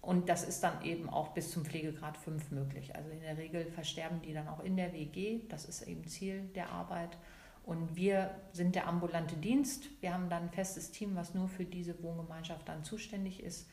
Und 0.01 0.29
das 0.29 0.43
ist 0.43 0.63
dann 0.63 0.83
eben 0.83 1.09
auch 1.09 1.29
bis 1.29 1.51
zum 1.51 1.65
Pflegegrad 1.65 2.17
5 2.17 2.51
möglich. 2.51 2.95
Also 2.95 3.09
in 3.09 3.21
der 3.21 3.37
Regel 3.37 3.65
versterben 3.65 4.21
die 4.21 4.33
dann 4.33 4.47
auch 4.47 4.63
in 4.63 4.77
der 4.77 4.93
WG. 4.93 5.41
Das 5.49 5.65
ist 5.65 5.81
eben 5.83 6.07
Ziel 6.07 6.49
der 6.55 6.69
Arbeit. 6.71 7.17
Und 7.63 7.95
wir 7.95 8.31
sind 8.51 8.75
der 8.75 8.87
ambulante 8.87 9.35
Dienst. 9.35 9.89
Wir 10.01 10.13
haben 10.13 10.29
dann 10.29 10.43
ein 10.43 10.49
festes 10.49 10.91
Team, 10.91 11.15
was 11.15 11.33
nur 11.33 11.47
für 11.47 11.65
diese 11.65 12.01
Wohngemeinschaft 12.01 12.67
dann 12.67 12.83
zuständig 12.83 13.43
ist. 13.43 13.69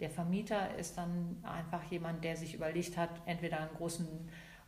Der 0.00 0.10
Vermieter 0.10 0.76
ist 0.76 0.98
dann 0.98 1.36
einfach 1.42 1.84
jemand, 1.84 2.24
der 2.24 2.36
sich 2.36 2.54
überlegt 2.54 2.96
hat, 2.96 3.10
entweder 3.26 3.60
einen 3.60 3.74
großen 3.76 4.08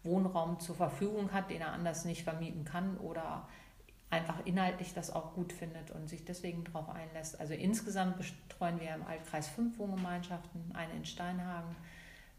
Wohnraum 0.05 0.61
zur 0.61 0.77
Verfügung 0.77 1.33
hat, 1.33 1.51
den 1.51 1.61
er 1.61 1.73
anders 1.73 2.05
nicht 2.05 2.23
vermieten 2.23 2.65
kann 2.65 2.97
oder 2.99 3.49
einfach 4.09 4.45
inhaltlich 4.45 4.95
das 4.95 5.11
auch 5.11 5.35
gut 5.35 5.53
findet 5.53 5.91
und 5.91 6.09
sich 6.09 6.25
deswegen 6.25 6.65
darauf 6.65 6.89
einlässt. 6.89 7.41
Also 7.41 7.55
insgesamt 7.55 8.17
betreuen 8.19 8.81
wir 8.81 8.95
im 8.95 9.05
Altkreis 9.05 9.49
fünf 9.49 9.79
Wohngemeinschaften, 9.79 10.73
eine 10.75 10.95
in 10.95 11.05
Steinhagen, 11.05 11.75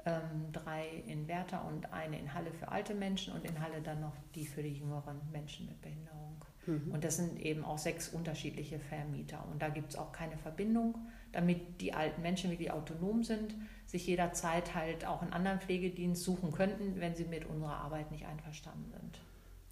ähm, 0.08 0.52
drei 0.54 1.04
in 1.06 1.28
Werther 1.28 1.66
und 1.66 1.92
eine 1.92 2.18
in 2.18 2.34
Halle 2.34 2.52
für 2.52 2.70
alte 2.70 2.96
Menschen 2.96 3.34
und 3.34 3.44
in 3.44 3.60
Halle 3.62 3.82
dann 3.82 4.00
noch 4.00 4.16
die 4.36 4.46
für 4.46 4.64
die 4.64 4.74
jüngeren 4.74 5.20
Menschen 5.32 5.66
mit 5.66 5.82
Behinderung. 5.82 6.46
Mhm. 6.66 6.92
Und 6.92 7.04
das 7.04 7.18
sind 7.18 7.40
eben 7.42 7.66
auch 7.66 7.78
sechs 7.78 8.10
unterschiedliche 8.10 8.80
Vermieter. 8.80 9.46
Und 9.52 9.62
da 9.62 9.70
gibt 9.70 9.90
es 9.90 9.96
auch 9.98 10.14
keine 10.14 10.38
Verbindung, 10.38 10.98
damit 11.34 11.82
die 11.82 11.94
alten 11.94 12.22
Menschen 12.22 12.50
wirklich 12.50 12.72
autonom 12.72 13.24
sind, 13.24 13.54
sich 13.86 14.08
jederzeit 14.08 14.76
halt 14.76 15.06
auch 15.06 15.22
einen 15.22 15.34
anderen 15.34 15.60
Pflegedienst 15.60 16.24
suchen 16.24 16.52
könnten, 16.52 17.00
wenn 17.00 17.16
sie 17.16 17.26
mit 17.26 17.46
unserer 17.46 17.76
Arbeit 17.76 18.12
nicht 18.12 18.26
einverstanden 18.26 18.90
sind. 18.92 19.20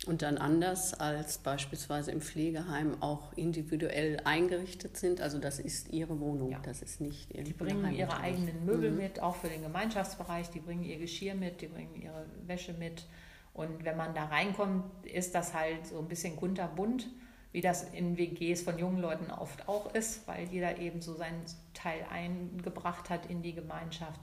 Und 0.07 0.21
dann 0.21 0.37
anders 0.37 0.93
als 0.93 1.39
beispielsweise 1.39 2.11
im 2.11 2.21
Pflegeheim 2.21 3.01
auch 3.01 3.33
individuell 3.33 4.19
eingerichtet 4.23 4.97
sind. 4.97 5.19
Also 5.19 5.39
das 5.39 5.59
ist 5.59 5.91
ihre 5.91 6.19
Wohnung, 6.19 6.51
ja. 6.51 6.59
das 6.63 6.81
ist 6.81 7.01
nicht 7.01 7.33
ihr 7.33 7.43
Die 7.43 7.53
bringen 7.53 7.91
ihre 7.93 8.19
eigenen 8.19 8.65
Möbel 8.65 8.91
mhm. 8.91 8.97
mit, 8.97 9.19
auch 9.19 9.35
für 9.35 9.47
den 9.47 9.63
Gemeinschaftsbereich. 9.63 10.49
Die 10.51 10.59
bringen 10.59 10.83
ihr 10.83 10.97
Geschirr 10.97 11.33
mit, 11.33 11.61
die 11.61 11.67
bringen 11.67 11.95
ihre 11.95 12.25
Wäsche 12.45 12.73
mit. 12.73 13.05
Und 13.53 13.85
wenn 13.85 13.97
man 13.97 14.13
da 14.13 14.25
reinkommt, 14.25 14.83
ist 15.05 15.33
das 15.33 15.53
halt 15.53 15.87
so 15.87 15.99
ein 15.99 16.07
bisschen 16.07 16.35
kunterbunt, 16.35 17.07
wie 17.51 17.61
das 17.61 17.85
in 17.93 18.17
WGs 18.17 18.61
von 18.61 18.77
jungen 18.77 18.99
Leuten 18.99 19.31
oft 19.31 19.67
auch 19.69 19.93
ist, 19.95 20.27
weil 20.27 20.45
jeder 20.49 20.77
eben 20.77 21.01
so 21.01 21.15
seinen 21.15 21.41
Teil 21.73 22.05
eingebracht 22.11 23.09
hat 23.09 23.29
in 23.29 23.41
die 23.41 23.53
Gemeinschaft. 23.53 24.19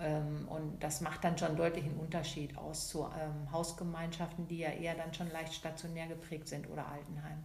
Ähm, 0.00 0.48
und 0.48 0.82
das 0.82 1.00
macht 1.00 1.24
dann 1.24 1.36
schon 1.36 1.56
deutlich 1.56 1.84
einen 1.84 1.98
Unterschied 1.98 2.56
aus 2.56 2.88
zu 2.88 3.04
ähm, 3.04 3.52
Hausgemeinschaften, 3.52 4.48
die 4.48 4.58
ja 4.58 4.70
eher 4.70 4.94
dann 4.94 5.12
schon 5.12 5.30
leicht 5.30 5.54
stationär 5.54 6.06
geprägt 6.06 6.48
sind 6.48 6.68
oder 6.70 6.86
Altenheim. 6.86 7.42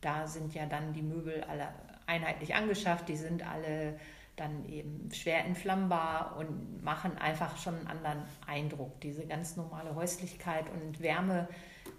Da 0.00 0.26
sind 0.26 0.54
ja 0.54 0.66
dann 0.66 0.92
die 0.92 1.02
Möbel 1.02 1.44
alle 1.44 1.68
einheitlich 2.06 2.54
angeschafft, 2.54 3.08
die 3.08 3.16
sind 3.16 3.46
alle 3.46 3.98
dann 4.36 4.66
eben 4.68 5.10
schwer 5.12 5.44
entflammbar 5.44 6.36
und 6.38 6.82
machen 6.82 7.18
einfach 7.18 7.58
schon 7.58 7.76
einen 7.76 7.86
anderen 7.88 8.22
Eindruck. 8.46 9.00
Diese 9.00 9.26
ganz 9.26 9.56
normale 9.56 9.94
Häuslichkeit 9.94 10.64
und 10.70 11.00
Wärme, 11.00 11.46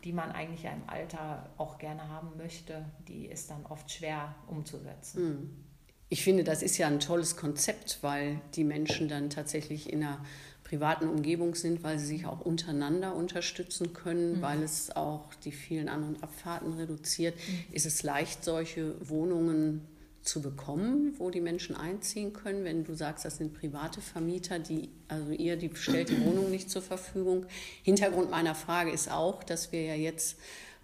die 0.04 0.12
man 0.12 0.32
eigentlich 0.32 0.64
ja 0.64 0.72
im 0.72 0.90
Alter 0.90 1.50
auch 1.58 1.78
gerne 1.78 2.08
haben 2.10 2.36
möchte, 2.38 2.86
die 3.08 3.28
ist 3.28 3.52
dann 3.52 3.66
oft 3.68 3.92
schwer 3.92 4.34
umzusetzen. 4.48 5.22
Hm. 5.22 5.66
Ich 6.12 6.26
finde, 6.26 6.44
das 6.44 6.62
ist 6.62 6.78
ja 6.78 6.88
ein 6.88 7.00
tolles 7.00 7.38
Konzept, 7.38 8.00
weil 8.02 8.42
die 8.56 8.66
Menschen 8.66 9.08
dann 9.08 9.30
tatsächlich 9.30 9.92
in 9.94 10.04
einer 10.04 10.20
privaten 10.66 11.08
Umgebung 11.08 11.56
sind, 11.56 11.84
weil 11.84 12.00
sie 12.00 12.06
sich 12.06 12.26
auch 12.26 12.42
untereinander 12.42 13.16
unterstützen 13.16 13.94
können, 13.94 14.38
mhm. 14.38 14.42
weil 14.42 14.62
es 14.62 14.94
auch 14.94 15.34
die 15.46 15.54
vielen 15.54 15.88
An- 15.88 16.04
und 16.04 16.22
Abfahrten 16.22 16.74
reduziert. 16.74 17.36
Mhm. 17.36 17.74
Ist 17.74 17.86
es 17.86 18.04
leicht, 18.04 18.44
solche 18.44 18.94
Wohnungen 19.08 19.88
zu 20.22 20.42
bekommen, 20.42 21.16
wo 21.18 21.30
die 21.30 21.40
Menschen 21.40 21.78
einziehen 21.78 22.34
können, 22.34 22.66
wenn 22.66 22.84
du 22.84 22.94
sagst, 22.94 23.24
das 23.24 23.38
sind 23.38 23.54
private 23.54 24.02
Vermieter, 24.02 24.60
die, 24.60 24.90
also 25.08 25.32
ihr, 25.32 25.56
die 25.56 25.72
stellt 25.76 26.10
die 26.10 26.20
Wohnung 26.26 26.52
nicht 26.52 26.70
zur 26.70 26.82
Verfügung. 26.82 27.46
Hintergrund 27.84 28.30
meiner 28.30 28.54
Frage 28.54 28.92
ist 28.92 29.10
auch, 29.10 29.46
dass 29.46 29.72
wir 29.72 29.82
ja 29.86 29.96
jetzt 29.96 30.38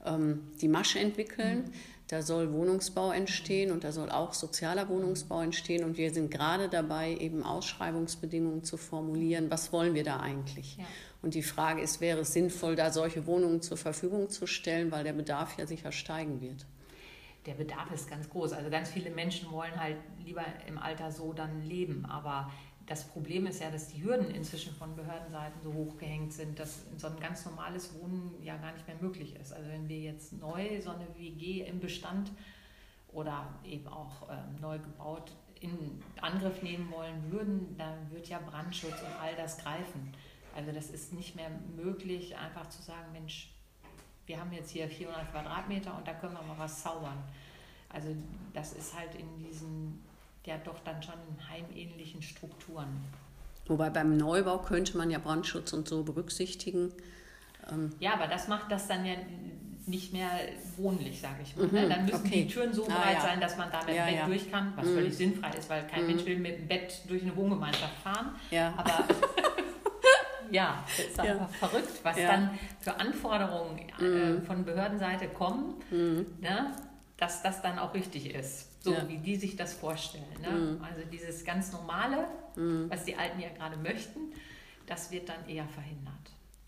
ähm, 0.05 0.39
die 0.61 0.69
Masche 0.69 0.99
entwickeln. 0.99 1.65
Mhm. 1.65 1.71
Da 2.07 2.21
soll 2.21 2.53
Wohnungsbau 2.53 3.11
entstehen 3.11 3.71
und 3.71 3.83
da 3.83 3.91
soll 3.91 4.09
auch 4.09 4.33
sozialer 4.33 4.87
Wohnungsbau 4.87 5.41
entstehen. 5.41 5.83
Und 5.83 5.97
wir 5.97 6.13
sind 6.13 6.31
gerade 6.31 6.69
dabei, 6.69 7.13
eben 7.15 7.43
Ausschreibungsbedingungen 7.43 8.63
zu 8.63 8.77
formulieren. 8.77 9.51
Was 9.51 9.73
wollen 9.73 9.93
wir 9.93 10.05
da 10.05 10.21
eigentlich? 10.21 10.77
Ja. 10.77 10.85
Und 11.21 11.33
die 11.33 11.43
Frage 11.43 11.81
ist, 11.81 11.99
wäre 11.99 12.21
es 12.21 12.31
sinnvoll, 12.31 12.77
da 12.77 12.91
solche 12.91 13.25
Wohnungen 13.27 13.61
zur 13.61 13.75
Verfügung 13.75 14.29
zu 14.29 14.47
stellen, 14.47 14.91
weil 14.91 15.03
der 15.03 15.13
Bedarf 15.13 15.57
ja 15.57 15.67
sicher 15.67 15.91
steigen 15.91 16.39
wird? 16.39 16.65
Der 17.45 17.53
Bedarf 17.53 17.91
ist 17.91 18.09
ganz 18.09 18.29
groß. 18.29 18.53
Also 18.53 18.69
ganz 18.69 18.89
viele 18.89 19.09
Menschen 19.09 19.51
wollen 19.51 19.77
halt 19.77 19.97
lieber 20.23 20.45
im 20.67 20.77
Alter 20.77 21.11
so 21.11 21.33
dann 21.33 21.63
leben. 21.63 22.05
Aber 22.05 22.51
das 22.87 23.05
Problem 23.05 23.45
ist 23.47 23.61
ja, 23.61 23.69
dass 23.69 23.89
die 23.89 24.01
Hürden 24.01 24.31
inzwischen 24.31 24.73
von 24.73 24.95
Behördenseiten 24.95 25.61
so 25.61 25.73
hoch 25.73 25.97
gehängt 25.97 26.31
sind, 26.31 26.57
dass 26.57 26.85
so 26.95 27.07
ein 27.07 27.19
ganz 27.19 27.45
normales 27.45 27.93
Wohnen 27.99 28.41
ja 28.41 28.55
gar 28.57 28.71
nicht 28.71 28.87
mehr 28.87 28.95
möglich 29.01 29.35
ist. 29.35 29.51
Also 29.51 29.69
wenn 29.69 29.89
wir 29.89 29.99
jetzt 29.99 30.31
neu 30.33 30.81
so 30.81 30.91
eine 30.91 31.05
WG 31.17 31.63
im 31.63 31.81
Bestand 31.81 32.31
oder 33.11 33.53
eben 33.65 33.87
auch 33.89 34.29
ähm, 34.29 34.55
neu 34.61 34.79
gebaut 34.79 35.33
in 35.59 36.01
Angriff 36.21 36.63
nehmen 36.63 36.89
wollen 36.89 37.29
würden, 37.29 37.75
dann 37.77 38.09
wird 38.11 38.29
ja 38.29 38.39
Brandschutz 38.39 39.01
und 39.01 39.21
all 39.21 39.35
das 39.35 39.57
greifen. 39.57 40.13
Also 40.55 40.71
das 40.71 40.89
ist 40.89 41.13
nicht 41.13 41.35
mehr 41.35 41.49
möglich, 41.75 42.37
einfach 42.37 42.69
zu 42.69 42.81
sagen, 42.81 43.11
Mensch, 43.11 43.51
wir 44.27 44.39
haben 44.39 44.53
jetzt 44.53 44.71
hier 44.71 44.87
400 44.87 45.29
Quadratmeter 45.31 45.97
und 45.97 46.07
da 46.07 46.13
können 46.13 46.33
wir 46.33 46.41
mal 46.41 46.57
was 46.57 46.83
zaubern. 46.83 47.21
Also 47.89 48.15
das 48.53 48.73
ist 48.73 48.97
halt 48.97 49.13
in 49.15 49.37
diesen 49.39 50.03
ja 50.47 50.57
doch 50.63 50.79
dann 50.79 51.01
schon 51.03 51.15
heimähnlichen 51.49 52.21
Strukturen. 52.21 52.87
Wobei 53.67 53.89
beim 53.89 54.17
Neubau 54.17 54.59
könnte 54.59 54.97
man 54.97 55.11
ja 55.11 55.19
Brandschutz 55.19 55.73
und 55.73 55.87
so 55.87 56.03
berücksichtigen. 56.03 56.93
Ähm 57.69 57.93
ja, 57.99 58.13
aber 58.13 58.27
das 58.27 58.47
macht 58.47 58.71
das 58.71 58.87
dann 58.87 59.05
ja 59.05 59.15
nicht 59.85 60.13
mehr 60.13 60.29
wohnlich, 60.75 61.21
sage 61.21 61.43
ich 61.43 61.55
mal. 61.55 61.67
Ne? 61.67 61.85
Mhm, 61.85 61.89
dann 61.89 62.05
müssen 62.05 62.25
okay. 62.25 62.43
die 62.43 62.47
Türen 62.47 62.73
so 62.73 62.83
ah, 62.87 63.01
breit 63.01 63.15
ja. 63.15 63.21
sein, 63.21 63.41
dass 63.41 63.57
man 63.57 63.71
da 63.71 63.79
mit 63.79 63.89
dem 63.89 64.05
Bett 64.05 64.15
ja. 64.15 64.25
durch 64.25 64.51
kann, 64.51 64.73
was 64.75 64.85
mhm. 64.85 64.93
völlig 64.95 65.17
sinnfrei 65.17 65.49
ist, 65.57 65.69
weil 65.69 65.87
kein 65.87 66.01
mhm. 66.01 66.07
Mensch 66.07 66.25
will 66.25 66.39
mit 66.39 66.57
dem 66.57 66.67
Bett 66.67 67.01
durch 67.07 67.21
eine 67.21 67.35
Wohngemeinschaft 67.35 67.97
fahren. 67.99 68.35
Ja. 68.51 68.73
Aber 68.75 69.05
ja, 70.51 70.83
das 70.85 71.05
ist 71.05 71.19
einfach 71.19 71.49
verrückt, 71.49 71.99
was 72.03 72.15
dann 72.15 72.57
für 72.79 72.99
Anforderungen 72.99 73.79
äh, 73.99 74.03
mhm. 74.03 74.43
von 74.43 74.65
Behördenseite 74.65 75.27
kommen, 75.27 75.75
mhm. 75.89 76.25
ne? 76.41 76.75
dass 77.17 77.41
das 77.41 77.61
dann 77.61 77.79
auch 77.79 77.93
richtig 77.93 78.33
ist 78.33 78.66
so 78.87 78.93
ja. 78.93 79.07
wie 79.07 79.17
die 79.17 79.35
sich 79.35 79.55
das 79.55 79.73
vorstellen. 79.73 80.23
Ne? 80.41 80.49
Mhm. 80.49 80.83
Also 80.83 81.01
dieses 81.11 81.43
ganz 81.43 81.71
Normale, 81.71 82.27
mhm. 82.55 82.89
was 82.89 83.03
die 83.03 83.15
Alten 83.15 83.39
ja 83.39 83.49
gerade 83.49 83.77
möchten, 83.77 84.19
das 84.85 85.11
wird 85.11 85.29
dann 85.29 85.47
eher 85.47 85.67
verhindert. 85.67 86.13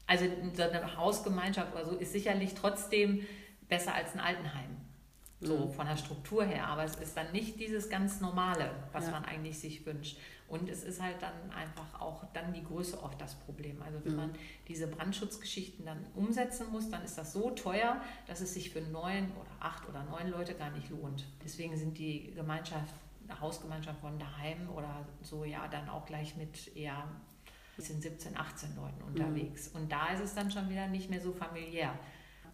Also 0.06 0.26
so 0.54 0.64
eine 0.64 0.98
Hausgemeinschaft 0.98 1.74
oder 1.74 1.86
so 1.86 1.96
ist 1.96 2.12
sicherlich 2.12 2.54
trotzdem 2.56 3.26
besser 3.68 3.94
als 3.94 4.14
ein 4.14 4.20
Altenheim 4.20 4.78
so 5.42 5.58
mhm. 5.58 5.72
von 5.72 5.88
der 5.88 5.98
Struktur 5.98 6.44
her. 6.44 6.68
Aber 6.68 6.84
es 6.84 6.96
ist 6.96 7.16
dann 7.16 7.32
nicht 7.32 7.60
dieses 7.60 7.90
ganz 7.90 8.20
Normale, 8.20 8.72
was 8.92 9.06
ja. 9.06 9.12
man 9.12 9.26
eigentlich 9.26 9.60
sich 9.60 9.86
wünscht. 9.86 10.18
Und 10.48 10.68
es 10.68 10.84
ist 10.84 11.02
halt 11.02 11.22
dann 11.22 11.52
einfach 11.52 12.02
auch 12.02 12.26
dann 12.34 12.54
die 12.54 12.64
Größe 12.64 13.02
oft 13.02 13.22
das 13.22 13.36
Problem. 13.36 13.82
Also 13.84 14.04
wenn 14.04 14.14
mhm. 14.14 14.18
man 14.18 14.32
diese 14.68 14.88
Brandschutzgeschichten 14.88 15.86
dann 15.86 16.06
umsetzen 16.16 16.72
muss, 16.72 16.90
dann 16.90 17.04
ist 17.04 17.18
das 17.18 17.34
so 17.34 17.52
teuer, 17.52 18.02
dass 18.28 18.42
es 18.42 18.56
sich 18.56 18.72
für 18.72 18.82
neun 18.82 19.32
oder 19.32 19.52
acht 19.60 19.88
oder 19.88 20.04
neun 20.04 20.32
Leute 20.32 20.56
gar 20.56 20.72
nicht 20.72 20.90
lohnt. 20.90 21.26
Deswegen 21.44 21.78
sind 21.78 21.98
die 21.98 22.32
Gemeinschaft, 22.34 22.94
Hausgemeinschaft 23.40 24.02
von 24.02 24.18
daheim 24.18 24.70
oder 24.72 25.06
so 25.22 25.46
ja 25.46 25.68
dann 25.68 25.88
auch 25.88 26.08
gleich 26.08 26.36
mit 26.36 26.76
eher 26.76 27.08
17, 27.78 28.36
18 28.36 28.76
Leuten 28.76 29.02
unterwegs. 29.04 29.72
Mhm. 29.72 29.82
Und 29.82 29.92
da 29.92 30.08
ist 30.08 30.22
es 30.22 30.34
dann 30.34 30.50
schon 30.50 30.68
wieder 30.70 30.88
nicht 30.88 31.12
mehr 31.12 31.22
so 31.22 31.32
familiär. 31.32 31.94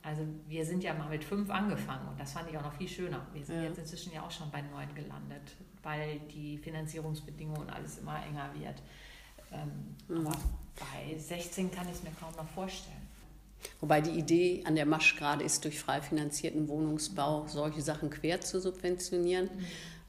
Also 0.06 0.22
wir 0.48 0.64
sind 0.64 0.84
ja 0.84 0.94
mal 0.94 1.10
mit 1.10 1.24
fünf 1.24 1.50
angefangen 1.50 2.08
und 2.08 2.20
das 2.20 2.34
fand 2.34 2.48
ich 2.50 2.58
auch 2.58 2.62
noch 2.62 2.74
viel 2.74 2.88
schöner. 2.88 3.26
Wir 3.34 3.44
sind 3.44 3.56
ja. 3.56 3.64
jetzt 3.64 3.80
inzwischen 3.80 4.14
ja 4.14 4.22
auch 4.22 4.30
schon 4.30 4.52
bei 4.52 4.62
neun 4.62 4.94
gelandet, 4.94 5.42
weil 5.82 6.20
die 6.32 6.60
Finanzierungsbedingungen 6.60 7.64
und 7.64 7.70
alles 7.72 7.98
immer 7.98 8.24
enger 8.24 8.52
wird. 8.54 8.76
Ähm, 9.52 9.96
mhm. 10.08 10.28
Aber 10.28 10.38
bei 10.80 11.18
16 11.18 11.72
kann 11.72 11.88
ich 11.88 11.96
es 11.96 12.04
mir 12.04 12.12
kaum 12.20 12.32
noch 12.36 12.48
vorstellen. 12.50 13.02
Wobei 13.82 14.00
die 14.02 14.12
Idee 14.12 14.64
an 14.66 14.76
der 14.76 14.86
Masch 14.86 15.16
gerade 15.16 15.44
ist, 15.44 15.64
durch 15.66 15.80
frei 15.80 16.02
finanzierten 16.02 16.68
Wohnungsbau 16.68 17.48
solche 17.48 17.82
Sachen 17.82 18.12
quer 18.12 18.42
zu 18.42 18.62
subventionieren. 18.62 19.46
Mhm. 19.46 19.66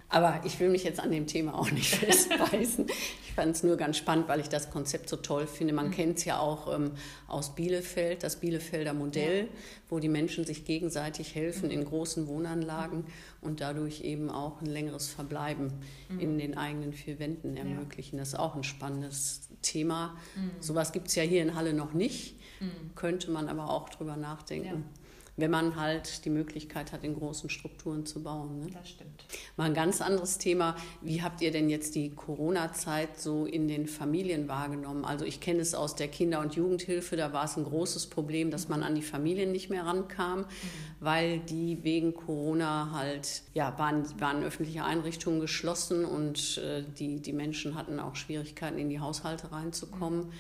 Aber 0.09 0.41
ich 0.45 0.61
will 0.61 0.69
mich 0.69 0.85
jetzt 0.85 1.01
an 1.01 1.11
dem 1.11 1.27
Thema 1.27 1.59
auch 1.59 1.71
nicht 1.71 1.91
festbeißen. 1.97 2.87
ich 2.89 3.33
fand 3.33 3.57
es 3.57 3.63
nur 3.63 3.77
ganz 3.77 3.97
spannend, 3.97 4.29
weil 4.29 4.41
ich 4.41 4.49
das 4.49 4.71
Konzept 4.71 5.09
so 5.09 5.17
toll 5.17 5.47
finde. 5.47 5.75
Man 5.75 5.89
mhm. 5.89 5.93
kennt 5.93 6.19
es 6.19 6.25
ja 6.25 6.39
auch 6.39 6.73
ähm, 6.73 6.93
aus 7.27 7.55
Bielefeld, 7.55 8.23
das 8.23 8.37
Bielefelder 8.37 8.95
Modell, 8.95 9.41
ja. 9.41 9.49
wo 9.89 9.99
die 9.99 10.09
Menschen 10.09 10.45
sich 10.45 10.65
gegenseitig 10.65 11.35
helfen 11.35 11.71
in 11.71 11.81
mhm. 11.81 11.87
großen 11.87 12.29
Wohnanlagen 12.29 13.05
und 13.41 13.61
dadurch 13.61 14.03
eben 14.03 14.31
auch 14.31 14.61
ein 14.61 14.67
längeres 14.67 15.09
Verbleiben 15.09 15.73
mhm. 16.09 16.21
in 16.21 16.39
den 16.39 16.57
eigenen 16.57 16.93
vier 16.93 17.19
Wänden 17.19 17.57
ermöglichen. 17.57 18.17
Ja. 18.17 18.23
Das 18.23 18.29
ist 18.29 18.39
auch 18.39 18.55
ein 18.55 18.65
spannendes 18.65 19.49
Thema. 19.63 20.17
Mhm. 20.37 20.51
Sowas 20.61 20.93
gibt 20.93 21.09
es 21.09 21.17
ja 21.17 21.25
hier 21.25 21.43
in 21.43 21.57
Halle 21.57 21.73
noch 21.73 21.95
nicht, 21.95 22.37
mhm. 22.61 22.95
könnte 22.95 23.31
man 23.33 23.49
aber 23.49 23.71
auch 23.71 23.89
drüber 23.89 24.17
nachdenken. 24.17 24.67
Ja 24.67 25.03
wenn 25.37 25.51
man 25.51 25.77
halt 25.77 26.25
die 26.25 26.31
Möglichkeit 26.31 26.93
hat, 26.93 27.05
in 27.05 27.15
großen 27.15 27.51
Strukturen 27.51 28.07
zu 28.07 28.23
bauen. 28.23 28.61
Ne? 28.61 28.67
Das 28.73 28.89
stimmt. 28.89 29.25
Mal 29.57 29.65
ein 29.65 29.75
ganz 29.75 30.01
anderes 30.01 30.39
Thema. 30.39 30.77
Wie 31.03 31.23
habt 31.23 31.43
ihr 31.43 31.51
denn 31.51 31.69
jetzt 31.69 31.95
die 31.95 32.15
Corona-Zeit 32.15 33.21
so 33.21 33.45
in 33.45 33.69
den 33.69 33.87
Familien 33.87 34.49
wahrgenommen? 34.49 35.05
Also 35.05 35.25
ich 35.25 35.41
kenne 35.41 35.61
es 35.61 35.75
aus 35.75 35.95
der 35.95 36.09
Kinder- 36.09 36.41
und 36.41 36.55
Jugendhilfe, 36.55 37.17
da 37.17 37.33
war 37.33 37.45
es 37.45 37.57
ein 37.57 37.65
großes 37.65 38.07
Problem, 38.07 38.51
dass 38.51 38.69
man 38.69 38.83
an 38.83 38.95
die 38.95 39.03
Familien 39.03 39.53
nicht 39.53 39.69
mehr 39.69 39.85
rankam, 39.85 40.41
mhm. 40.41 40.47
weil 41.01 41.39
die 41.41 41.85
wegen 41.85 42.15
Corona 42.15 42.91
halt, 42.93 43.43
ja, 43.53 43.79
waren, 43.79 44.05
waren 44.21 44.43
öffentliche 44.43 44.85
Einrichtungen 44.85 45.41
geschlossen 45.41 46.07
und 46.07 46.59
äh, 46.59 46.83
die, 46.99 47.21
die 47.21 47.33
Menschen 47.35 47.75
hatten 47.75 48.01
auch 48.01 48.17
Schwierigkeiten, 48.17 48.79
in 48.79 48.89
die 48.89 49.01
Haushalte 49.01 49.53
reinzukommen. 49.53 50.29
Mhm 50.29 50.33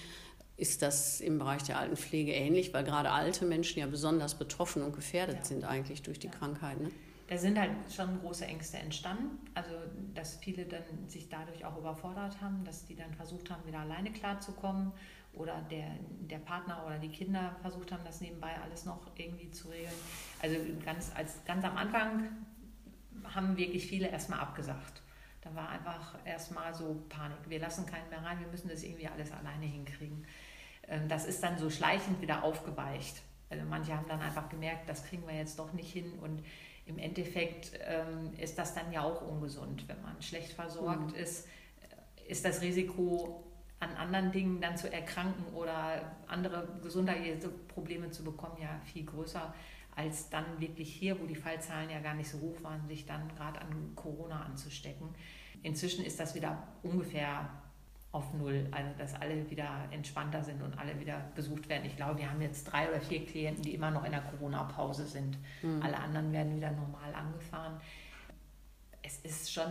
ist 0.56 0.82
das 0.82 1.20
im 1.20 1.38
Bereich 1.38 1.62
der 1.64 1.78
Altenpflege 1.78 2.32
ähnlich, 2.32 2.72
weil 2.72 2.84
gerade 2.84 3.10
alte 3.10 3.44
Menschen 3.44 3.80
ja 3.80 3.86
besonders 3.86 4.38
betroffen 4.38 4.82
und 4.82 4.94
gefährdet 4.94 5.38
ja. 5.38 5.44
sind 5.44 5.64
eigentlich 5.64 6.02
durch 6.02 6.18
die 6.18 6.28
ja. 6.28 6.32
Krankheit. 6.32 6.80
Ne? 6.80 6.90
Da 7.28 7.36
sind 7.36 7.58
halt 7.58 7.72
schon 7.94 8.20
große 8.20 8.46
Ängste 8.46 8.78
entstanden, 8.78 9.38
also 9.54 9.70
dass 10.14 10.36
viele 10.36 10.64
dann 10.64 10.82
sich 11.08 11.28
dadurch 11.28 11.64
auch 11.64 11.76
überfordert 11.76 12.40
haben, 12.40 12.64
dass 12.64 12.86
die 12.86 12.94
dann 12.94 13.12
versucht 13.14 13.50
haben, 13.50 13.66
wieder 13.66 13.80
alleine 13.80 14.12
klarzukommen 14.12 14.92
oder 15.34 15.60
der, 15.70 15.90
der 16.20 16.38
Partner 16.38 16.84
oder 16.86 16.98
die 16.98 17.08
Kinder 17.08 17.56
versucht 17.60 17.92
haben, 17.92 18.04
das 18.04 18.20
nebenbei 18.20 18.52
alles 18.62 18.84
noch 18.84 19.10
irgendwie 19.16 19.50
zu 19.50 19.68
regeln. 19.68 19.92
Also 20.40 20.56
ganz, 20.84 21.10
als, 21.14 21.44
ganz 21.44 21.64
am 21.64 21.76
Anfang 21.76 22.28
haben 23.34 23.56
wirklich 23.56 23.86
viele 23.86 24.08
erstmal 24.08 24.38
abgesagt. 24.38 25.02
Da 25.42 25.54
war 25.54 25.68
einfach 25.68 26.16
erstmal 26.24 26.74
so 26.74 27.04
Panik. 27.08 27.38
Wir 27.48 27.60
lassen 27.60 27.86
keinen 27.86 28.08
mehr 28.08 28.22
rein, 28.22 28.40
wir 28.40 28.48
müssen 28.48 28.68
das 28.68 28.82
irgendwie 28.82 29.08
alles 29.08 29.30
alleine 29.32 29.66
hinkriegen. 29.66 30.24
Ähm, 30.88 31.08
das 31.08 31.26
ist 31.26 31.42
dann 31.42 31.58
so 31.58 31.70
schleichend 31.70 32.20
wieder 32.20 32.44
aufgeweicht. 32.44 33.22
Also 33.50 33.64
manche 33.64 33.96
haben 33.96 34.08
dann 34.08 34.20
einfach 34.20 34.48
gemerkt, 34.48 34.88
das 34.88 35.04
kriegen 35.04 35.26
wir 35.26 35.34
jetzt 35.34 35.58
doch 35.58 35.72
nicht 35.72 35.92
hin 35.92 36.12
und 36.20 36.42
im 36.86 36.98
Endeffekt 36.98 37.72
ähm, 37.84 38.32
ist 38.38 38.58
das 38.58 38.74
dann 38.74 38.92
ja 38.92 39.02
auch 39.02 39.22
ungesund. 39.22 39.88
Wenn 39.88 40.00
man 40.02 40.20
schlecht 40.22 40.52
versorgt 40.52 41.12
mhm. 41.12 41.14
ist, 41.14 41.46
äh, 42.26 42.30
ist 42.30 42.44
das 42.44 42.60
Risiko 42.60 43.44
an 43.78 43.90
anderen 43.96 44.32
Dingen 44.32 44.60
dann 44.60 44.76
zu 44.76 44.90
erkranken 44.92 45.52
oder 45.54 46.16
andere 46.26 46.66
gesundheitliche 46.82 47.48
Probleme 47.68 48.10
zu 48.10 48.24
bekommen 48.24 48.56
ja 48.60 48.80
viel 48.84 49.04
größer 49.04 49.52
als 49.94 50.28
dann 50.28 50.44
wirklich 50.60 50.92
hier, 50.92 51.18
wo 51.20 51.24
die 51.24 51.34
Fallzahlen 51.34 51.88
ja 51.90 52.00
gar 52.00 52.14
nicht 52.14 52.28
so 52.28 52.38
hoch 52.38 52.62
waren, 52.62 52.86
sich 52.86 53.06
dann 53.06 53.28
gerade 53.28 53.60
an 53.60 53.92
Corona 53.94 54.42
anzustecken. 54.42 55.08
Inzwischen 55.62 56.04
ist 56.04 56.20
das 56.20 56.34
wieder 56.34 56.62
ungefähr 56.82 57.48
auf 58.16 58.32
Null, 58.32 58.66
also 58.70 58.90
dass 58.96 59.14
alle 59.14 59.48
wieder 59.50 59.68
entspannter 59.90 60.42
sind 60.42 60.62
und 60.62 60.78
alle 60.78 60.98
wieder 60.98 61.30
besucht 61.34 61.68
werden. 61.68 61.84
Ich 61.84 61.96
glaube, 61.96 62.18
wir 62.18 62.30
haben 62.30 62.40
jetzt 62.40 62.64
drei 62.64 62.88
oder 62.88 63.00
vier 63.00 63.26
Klienten, 63.26 63.62
die 63.62 63.74
immer 63.74 63.90
noch 63.90 64.04
in 64.04 64.12
der 64.12 64.22
Corona-Pause 64.22 65.06
sind. 65.06 65.36
Mhm. 65.62 65.82
Alle 65.82 65.98
anderen 65.98 66.32
werden 66.32 66.56
wieder 66.56 66.70
normal 66.70 67.14
angefahren. 67.14 67.78
es 69.02 69.18
ist 69.18 69.52
schon 69.52 69.70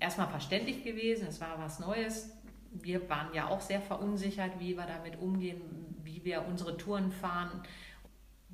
erstmal 0.00 0.28
verständlich 0.28 0.82
gewesen, 0.82 1.28
es 1.28 1.40
war 1.40 1.58
was 1.58 1.78
Neues. 1.78 2.30
Wir 2.72 3.08
waren 3.10 3.32
ja 3.34 3.48
auch 3.48 3.60
sehr 3.60 3.82
verunsichert, 3.82 4.58
wie 4.58 4.76
wir 4.76 4.86
damit 4.86 5.20
umgehen, 5.20 5.60
wie 6.02 6.24
wir 6.24 6.46
unsere 6.46 6.78
Touren 6.78 7.12
fahren, 7.12 7.62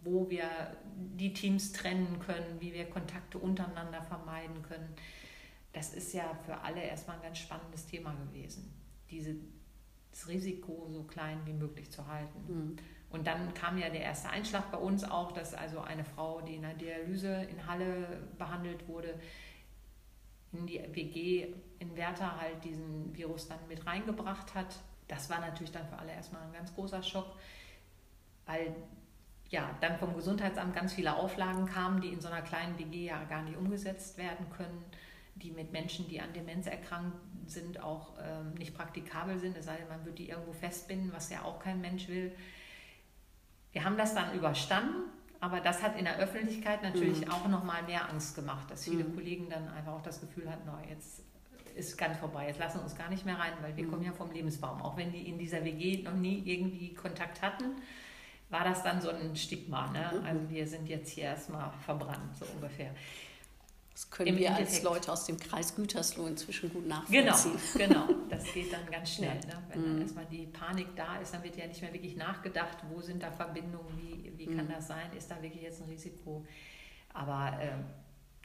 wo 0.03 0.29
wir 0.29 0.45
die 1.17 1.33
Teams 1.33 1.73
trennen 1.73 2.19
können, 2.19 2.61
wie 2.61 2.75
wir 2.75 2.91
Kontakte 2.91 3.39
untereinander 3.39 4.03
vermeiden 4.03 4.63
können. 4.63 4.95
Das 5.73 5.95
ist 5.95 6.13
ja 6.13 6.37
für 6.45 6.61
alle 6.61 6.83
erstmal 6.83 7.17
ein 7.17 7.23
ganz 7.23 7.39
spannendes 7.39 7.87
Thema 7.87 8.13
gewesen, 8.27 8.73
diese, 9.11 9.37
das 10.11 10.29
Risiko 10.29 10.89
so 10.91 11.05
klein 11.05 11.41
wie 11.45 11.53
möglich 11.53 11.91
zu 11.91 12.07
halten. 12.07 12.45
Mhm. 12.47 12.77
Und 13.11 13.27
dann 13.27 13.55
kam 13.55 13.79
ja 13.79 13.89
der 13.89 14.03
erste 14.03 14.29
Einschlag 14.29 14.71
bei 14.71 14.79
uns 14.79 15.03
auch, 15.03 15.33
dass 15.33 15.55
also 15.55 15.81
eine 15.81 16.05
Frau, 16.05 16.43
die 16.43 16.57
in 16.57 16.63
der 16.63 16.75
Dialyse 16.75 17.45
in 17.51 17.67
Halle 17.67 18.23
behandelt 18.37 18.87
wurde, 18.87 19.19
in 20.53 20.67
die 20.67 20.81
WG 20.93 21.55
in 21.79 21.97
Werther 21.97 22.41
halt 22.41 22.65
diesen 22.65 23.15
Virus 23.15 23.49
dann 23.49 23.59
mit 23.69 23.87
reingebracht 23.87 24.55
hat. 24.55 24.81
Das 25.07 25.31
war 25.31 25.41
natürlich 25.41 25.73
dann 25.73 25.87
für 25.89 25.97
alle 25.97 26.13
erstmal 26.13 26.43
ein 26.43 26.53
ganz 26.53 26.75
großer 26.75 27.03
Schock, 27.03 27.37
weil 28.47 28.75
ja 29.49 29.71
dann 29.81 29.99
vom 29.99 30.15
Gesundheitsamt 30.15 30.75
ganz 30.75 30.93
viele 30.93 31.17
Auflagen 31.17 31.67
kamen, 31.67 32.01
die 32.01 32.09
in 32.09 32.21
so 32.21 32.29
einer 32.29 32.43
kleinen 32.43 32.79
WG 32.79 33.07
ja 33.07 33.25
gar 33.25 33.43
nicht 33.43 33.57
umgesetzt 33.57 34.19
werden 34.19 34.51
können, 34.51 34.85
die 35.37 35.51
mit 35.51 35.73
Menschen, 35.73 36.09
die 36.09 36.21
an 36.21 36.33
Demenz 36.35 36.67
erkrankt 36.67 37.17
sind, 37.51 37.83
auch 37.83 38.15
ähm, 38.23 38.55
nicht 38.55 38.75
praktikabel 38.75 39.39
sind, 39.39 39.57
es 39.57 39.67
sei 39.67 39.77
denn, 39.77 39.89
man 39.89 40.05
würde 40.05 40.17
die 40.17 40.29
irgendwo 40.29 40.53
festbinden, 40.53 41.13
was 41.13 41.31
ja 41.31 41.43
auch 41.43 41.59
kein 41.59 41.81
Mensch 41.81 42.09
will. 42.09 42.33
Wir 43.73 43.85
haben 43.85 43.97
das 43.97 44.15
dann 44.15 44.35
überstanden, 44.35 45.11
aber 45.41 45.61
das 45.61 45.83
hat 45.83 45.97
in 45.99 46.05
der 46.05 46.19
Öffentlichkeit 46.19 46.83
natürlich 46.83 47.27
mhm. 47.27 47.33
auch 47.33 47.49
nochmal 47.49 47.83
mehr 47.85 48.09
Angst 48.11 48.35
gemacht, 48.35 48.71
dass 48.71 48.85
viele 48.85 49.05
mhm. 49.05 49.15
Kollegen 49.15 49.49
dann 49.51 49.69
einfach 49.69 49.93
auch 49.93 50.03
das 50.03 50.21
Gefühl 50.21 50.51
hatten, 50.51 50.67
no, 50.67 50.79
jetzt 50.89 51.23
ist 51.75 51.97
ganz 51.97 52.19
vorbei, 52.19 52.49
jetzt 52.49 52.59
lassen 52.59 52.79
wir 52.79 52.83
uns 52.83 52.97
gar 52.97 53.09
nicht 53.09 53.25
mehr 53.25 53.39
rein, 53.39 53.53
weil 53.61 53.77
wir 53.77 53.85
mhm. 53.85 53.91
kommen 53.91 54.03
ja 54.03 54.13
vom 54.13 54.33
Lebensbaum. 54.33 54.83
Auch 54.83 54.97
wenn 54.97 55.13
die 55.13 55.29
in 55.29 55.39
dieser 55.39 55.65
WG 55.65 56.03
noch 56.03 56.15
nie 56.15 56.43
irgendwie 56.45 56.93
Kontakt 56.95 57.41
hatten, 57.41 57.77
war 58.51 58.65
das 58.65 58.83
dann 58.83 59.01
so 59.01 59.11
ein 59.11 59.37
Stigma. 59.37 59.91
Ne? 59.93 60.11
Mhm. 60.13 60.27
Also 60.27 60.51
wir 60.51 60.67
sind 60.67 60.89
jetzt 60.89 61.11
hier 61.11 61.25
erstmal 61.25 61.71
verbrannt, 61.85 62.37
so 62.37 62.47
ungefähr. 62.55 62.91
Das 63.99 64.11
können 64.11 64.39
wir 64.39 64.47
Endeffekt. 64.47 64.77
als 64.77 64.83
Leute 64.85 65.13
aus 65.13 65.25
dem 65.25 65.41
Kreis 65.41 65.75
Gütersloh 65.75 66.29
inzwischen 66.29 66.73
gut 66.73 66.87
nachvollziehen. 66.87 67.59
Genau, 67.75 68.07
genau. 68.07 68.19
Das 68.31 68.45
geht 68.53 68.73
dann 68.73 68.89
ganz 68.89 69.15
schnell. 69.15 69.41
Ja. 69.49 69.55
Ne? 69.55 69.63
Wenn 69.71 69.83
dann 69.83 69.95
mhm. 69.97 70.03
erstmal 70.03 70.27
die 70.27 70.47
Panik 70.47 70.95
da 70.95 71.17
ist, 71.17 71.35
dann 71.35 71.43
wird 71.43 71.57
ja 71.57 71.67
nicht 71.67 71.83
mehr 71.83 71.93
wirklich 71.93 72.15
nachgedacht, 72.15 72.79
wo 72.91 73.01
sind 73.01 73.25
da 73.25 73.33
Verbindungen, 73.33 73.99
wie, 73.99 74.39
wie 74.39 74.47
kann 74.47 74.67
mhm. 74.67 74.73
das 74.73 74.87
sein, 74.87 75.13
ist 75.17 75.29
da 75.29 75.43
wirklich 75.43 75.63
jetzt 75.63 75.83
ein 75.83 75.89
Risiko. 75.89 76.47
Aber 77.13 77.59
äh, 77.61 77.73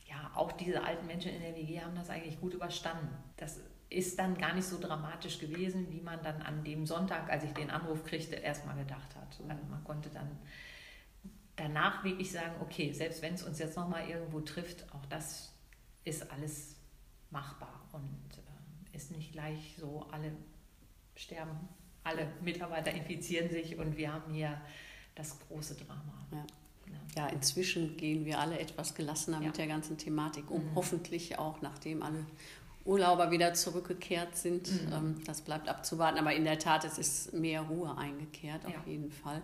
ja, 0.10 0.32
auch 0.34 0.54
diese 0.54 0.84
alten 0.84 1.06
Menschen 1.06 1.32
in 1.32 1.42
der 1.42 1.56
WG 1.56 1.82
haben 1.82 1.94
das 1.94 2.10
eigentlich 2.10 2.42
gut 2.42 2.56
überstanden. 2.56 3.10
Das 3.38 3.60
ist 3.92 4.18
dann 4.18 4.36
gar 4.36 4.56
nicht 4.56 4.66
so 4.66 4.80
dramatisch 4.80 5.38
gewesen, 5.38 5.86
wie 5.92 6.02
man 6.02 6.20
dann 6.24 6.42
an 6.42 6.64
dem 6.64 6.88
Sonntag, 6.88 7.30
als 7.30 7.44
ich 7.44 7.54
den 7.54 7.70
Anruf 7.70 8.04
kriegte, 8.04 8.38
erstmal 8.38 8.76
gedacht 8.76 9.16
hat. 9.16 9.40
Also 9.48 9.64
man 9.70 9.84
konnte 9.84 10.10
dann 10.10 10.32
danach 11.56 12.04
wirklich 12.04 12.32
sagen, 12.32 12.56
okay, 12.62 12.92
selbst 12.94 13.22
wenn 13.22 13.34
es 13.34 13.44
uns 13.44 13.60
jetzt 13.60 13.78
nochmal 13.78 14.10
irgendwo 14.10 14.42
trifft, 14.42 14.86
auch 14.94 15.06
das 15.08 15.54
ist 16.04 16.32
alles 16.32 16.76
machbar 17.30 17.82
und 17.92 18.38
äh, 18.38 18.96
ist 18.96 19.12
nicht 19.12 19.32
gleich 19.32 19.76
so, 19.80 20.06
alle 20.12 20.32
sterben, 21.16 21.58
alle 22.04 22.28
Mitarbeiter 22.42 22.92
infizieren 22.92 23.50
sich 23.50 23.78
und 23.78 23.98
wir 23.98 24.12
haben 24.12 24.34
hier 24.34 24.60
das 25.16 25.40
große 25.48 25.76
Drama. 25.76 26.26
Ja. 26.32 26.46
Ja, 27.16 27.28
inzwischen 27.28 27.96
gehen 27.98 28.26
wir 28.26 28.40
alle 28.40 28.60
etwas 28.60 28.96
gelassener 28.96 29.40
ja. 29.40 29.48
mit 29.48 29.58
der 29.58 29.68
ganzen 29.68 29.98
Thematik 29.98 30.50
um. 30.50 30.64
Mhm. 30.64 30.76
Hoffentlich 30.76 31.38
auch, 31.38 31.62
nachdem 31.62 32.02
alle 32.02 32.26
Urlauber 32.86 33.32
wieder 33.32 33.54
zurückgekehrt 33.54 34.36
sind. 34.36 34.72
Mhm. 34.72 34.94
Ähm, 34.94 35.22
das 35.26 35.42
bleibt 35.42 35.70
abzuwarten. 35.70 36.18
Aber 36.18 36.34
in 36.34 36.44
der 36.44 36.60
Tat, 36.60 36.86
es 36.86 36.98
ist 36.98 37.34
mehr 37.34 37.62
Ruhe 37.62 37.96
eingekehrt, 37.98 38.66
auf 38.66 38.74
ja. 38.74 38.92
jeden 38.92 39.12
Fall. 39.12 39.42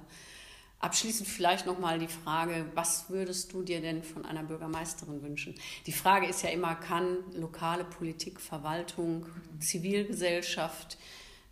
Abschließend 0.79 1.27
vielleicht 1.27 1.65
nochmal 1.65 1.99
die 1.99 2.07
Frage, 2.07 2.65
was 2.73 3.09
würdest 3.09 3.51
du 3.51 3.63
dir 3.63 3.81
denn 3.81 4.01
von 4.01 4.25
einer 4.25 4.43
Bürgermeisterin 4.43 5.21
wünschen? 5.21 5.53
Die 5.85 5.91
Frage 5.91 6.25
ist 6.25 6.41
ja 6.41 6.49
immer, 6.49 6.73
kann 6.75 7.17
lokale 7.33 7.83
Politik, 7.83 8.39
Verwaltung, 8.39 9.25
Zivilgesellschaft, 9.59 10.97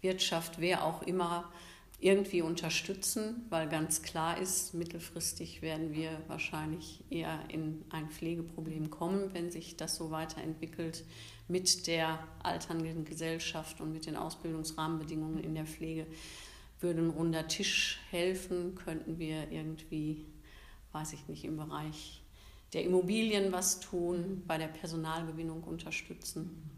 Wirtschaft, 0.02 0.62
wer 0.62 0.86
auch 0.86 1.02
immer 1.02 1.52
irgendwie 2.00 2.42
unterstützen, 2.42 3.46
weil 3.50 3.68
ganz 3.68 4.04
klar 4.04 4.38
ist, 4.38 4.74
mittelfristig 4.74 5.62
werden 5.62 5.94
wir 5.94 6.12
wahrscheinlich 6.28 7.04
eher 7.10 7.40
in 7.50 7.84
ein 7.90 8.10
Pflegeproblem 8.10 8.92
kommen, 8.92 9.34
wenn 9.34 9.52
sich 9.52 9.78
das 9.78 9.96
so 9.96 10.12
weiterentwickelt 10.12 11.04
mit 11.48 11.88
der 11.88 12.20
alternden 12.44 13.04
Gesellschaft 13.04 13.82
und 13.82 13.92
mit 13.92 14.06
den 14.06 14.16
Ausbildungsrahmenbedingungen 14.16 15.40
in 15.40 15.56
der 15.56 15.66
Pflege 15.66 16.06
würde 16.80 17.02
ein 17.02 17.10
runder 17.10 17.48
Tisch 17.48 18.00
helfen? 18.12 18.76
Könnten 18.76 19.20
wir 19.20 19.52
irgendwie, 19.52 20.26
weiß 20.92 21.14
ich 21.14 21.28
nicht, 21.28 21.46
im 21.46 21.58
Bereich 21.58 22.22
der 22.74 22.84
Immobilien 22.84 23.52
was 23.52 23.80
tun, 23.80 24.44
bei 24.46 24.58
der 24.58 24.68
Personalgewinnung 24.68 25.64
unterstützen? 25.64 26.72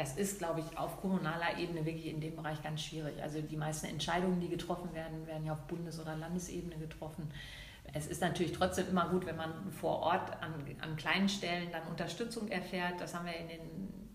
Das 0.00 0.16
ist, 0.16 0.38
glaube 0.38 0.60
ich, 0.60 0.78
auf 0.78 0.98
kommunaler 1.02 1.58
Ebene 1.58 1.84
wirklich 1.84 2.06
in 2.06 2.22
dem 2.22 2.34
Bereich 2.34 2.62
ganz 2.62 2.82
schwierig. 2.82 3.22
Also 3.22 3.42
die 3.42 3.56
meisten 3.56 3.86
Entscheidungen, 3.86 4.40
die 4.40 4.48
getroffen 4.48 4.94
werden, 4.94 5.26
werden 5.26 5.44
ja 5.44 5.52
auf 5.52 5.66
Bundes- 5.66 6.00
oder 6.00 6.16
Landesebene 6.16 6.78
getroffen. 6.78 7.30
Es 7.92 8.06
ist 8.06 8.22
natürlich 8.22 8.52
trotzdem 8.52 8.88
immer 8.88 9.10
gut, 9.10 9.26
wenn 9.26 9.36
man 9.36 9.70
vor 9.72 9.98
Ort 9.98 10.42
an, 10.42 10.54
an 10.80 10.96
kleinen 10.96 11.28
Stellen 11.28 11.70
dann 11.70 11.86
Unterstützung 11.88 12.48
erfährt. 12.48 12.98
Das 12.98 13.14
haben 13.14 13.26
wir 13.26 13.36
in 13.36 13.48
den 13.48 13.60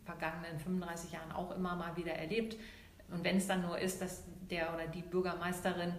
vergangenen 0.05 0.57
35 0.59 1.11
Jahren 1.11 1.31
auch 1.31 1.55
immer 1.55 1.75
mal 1.75 1.95
wieder 1.97 2.13
erlebt. 2.13 2.57
Und 3.11 3.23
wenn 3.23 3.37
es 3.37 3.45
dann 3.45 3.61
nur 3.61 3.77
ist, 3.77 4.01
dass 4.01 4.23
der 4.49 4.73
oder 4.73 4.87
die 4.87 5.01
Bürgermeisterin 5.01 5.93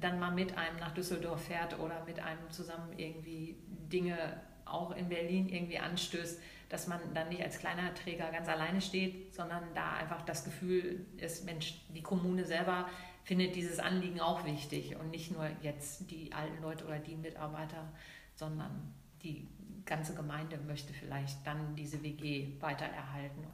dann 0.00 0.18
mal 0.18 0.32
mit 0.32 0.56
einem 0.56 0.78
nach 0.78 0.92
Düsseldorf 0.92 1.44
fährt 1.44 1.78
oder 1.78 2.04
mit 2.04 2.20
einem 2.20 2.50
zusammen 2.50 2.98
irgendwie 2.98 3.56
Dinge 3.90 4.16
auch 4.64 4.94
in 4.96 5.08
Berlin 5.08 5.48
irgendwie 5.48 5.78
anstößt, 5.78 6.40
dass 6.68 6.88
man 6.88 7.00
dann 7.14 7.28
nicht 7.28 7.42
als 7.42 7.58
kleiner 7.58 7.94
Träger 7.94 8.30
ganz 8.32 8.48
alleine 8.48 8.80
steht, 8.80 9.32
sondern 9.34 9.62
da 9.74 9.94
einfach 9.94 10.22
das 10.22 10.44
Gefühl 10.44 11.06
ist, 11.16 11.44
Mensch, 11.44 11.80
die 11.94 12.02
Kommune 12.02 12.44
selber 12.44 12.88
findet 13.22 13.54
dieses 13.54 13.78
Anliegen 13.78 14.20
auch 14.20 14.44
wichtig 14.44 14.96
und 14.96 15.10
nicht 15.10 15.32
nur 15.32 15.48
jetzt 15.62 16.10
die 16.10 16.32
alten 16.32 16.60
Leute 16.62 16.84
oder 16.84 16.98
die 16.98 17.16
Mitarbeiter, 17.16 17.92
sondern 18.34 18.94
die 19.22 19.48
ganze 19.84 20.14
Gemeinde 20.14 20.58
möchte 20.58 20.92
vielleicht 20.92 21.46
dann 21.46 21.76
diese 21.76 22.02
WG 22.02 22.48
weitererhalten. 22.60 23.46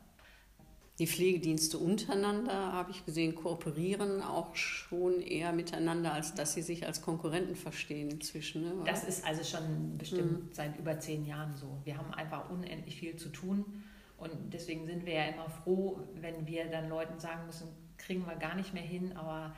Die 0.98 1.06
Pflegedienste 1.06 1.78
untereinander, 1.78 2.72
habe 2.72 2.90
ich 2.90 3.06
gesehen, 3.06 3.34
kooperieren 3.34 4.22
auch 4.22 4.54
schon 4.54 5.20
eher 5.20 5.52
miteinander, 5.52 6.12
als 6.12 6.34
dass 6.34 6.52
sie 6.52 6.62
sich 6.62 6.86
als 6.86 7.00
Konkurrenten 7.00 7.56
verstehen 7.56 8.10
inzwischen. 8.10 8.62
Ne? 8.62 8.74
Das 8.84 9.04
ist 9.04 9.24
also 9.24 9.42
schon 9.42 9.96
bestimmt 9.96 10.32
mhm. 10.32 10.48
seit 10.52 10.78
über 10.78 10.98
zehn 10.98 11.24
Jahren 11.24 11.56
so. 11.56 11.78
Wir 11.84 11.96
haben 11.96 12.12
einfach 12.12 12.50
unendlich 12.50 12.96
viel 12.96 13.16
zu 13.16 13.30
tun 13.30 13.64
und 14.18 14.52
deswegen 14.52 14.86
sind 14.86 15.06
wir 15.06 15.14
ja 15.14 15.24
immer 15.24 15.48
froh, 15.48 16.00
wenn 16.14 16.46
wir 16.46 16.66
dann 16.66 16.88
Leuten 16.88 17.18
sagen 17.18 17.46
müssen, 17.46 17.68
kriegen 17.96 18.26
wir 18.26 18.36
gar 18.36 18.54
nicht 18.54 18.74
mehr 18.74 18.82
hin, 18.82 19.16
aber 19.16 19.54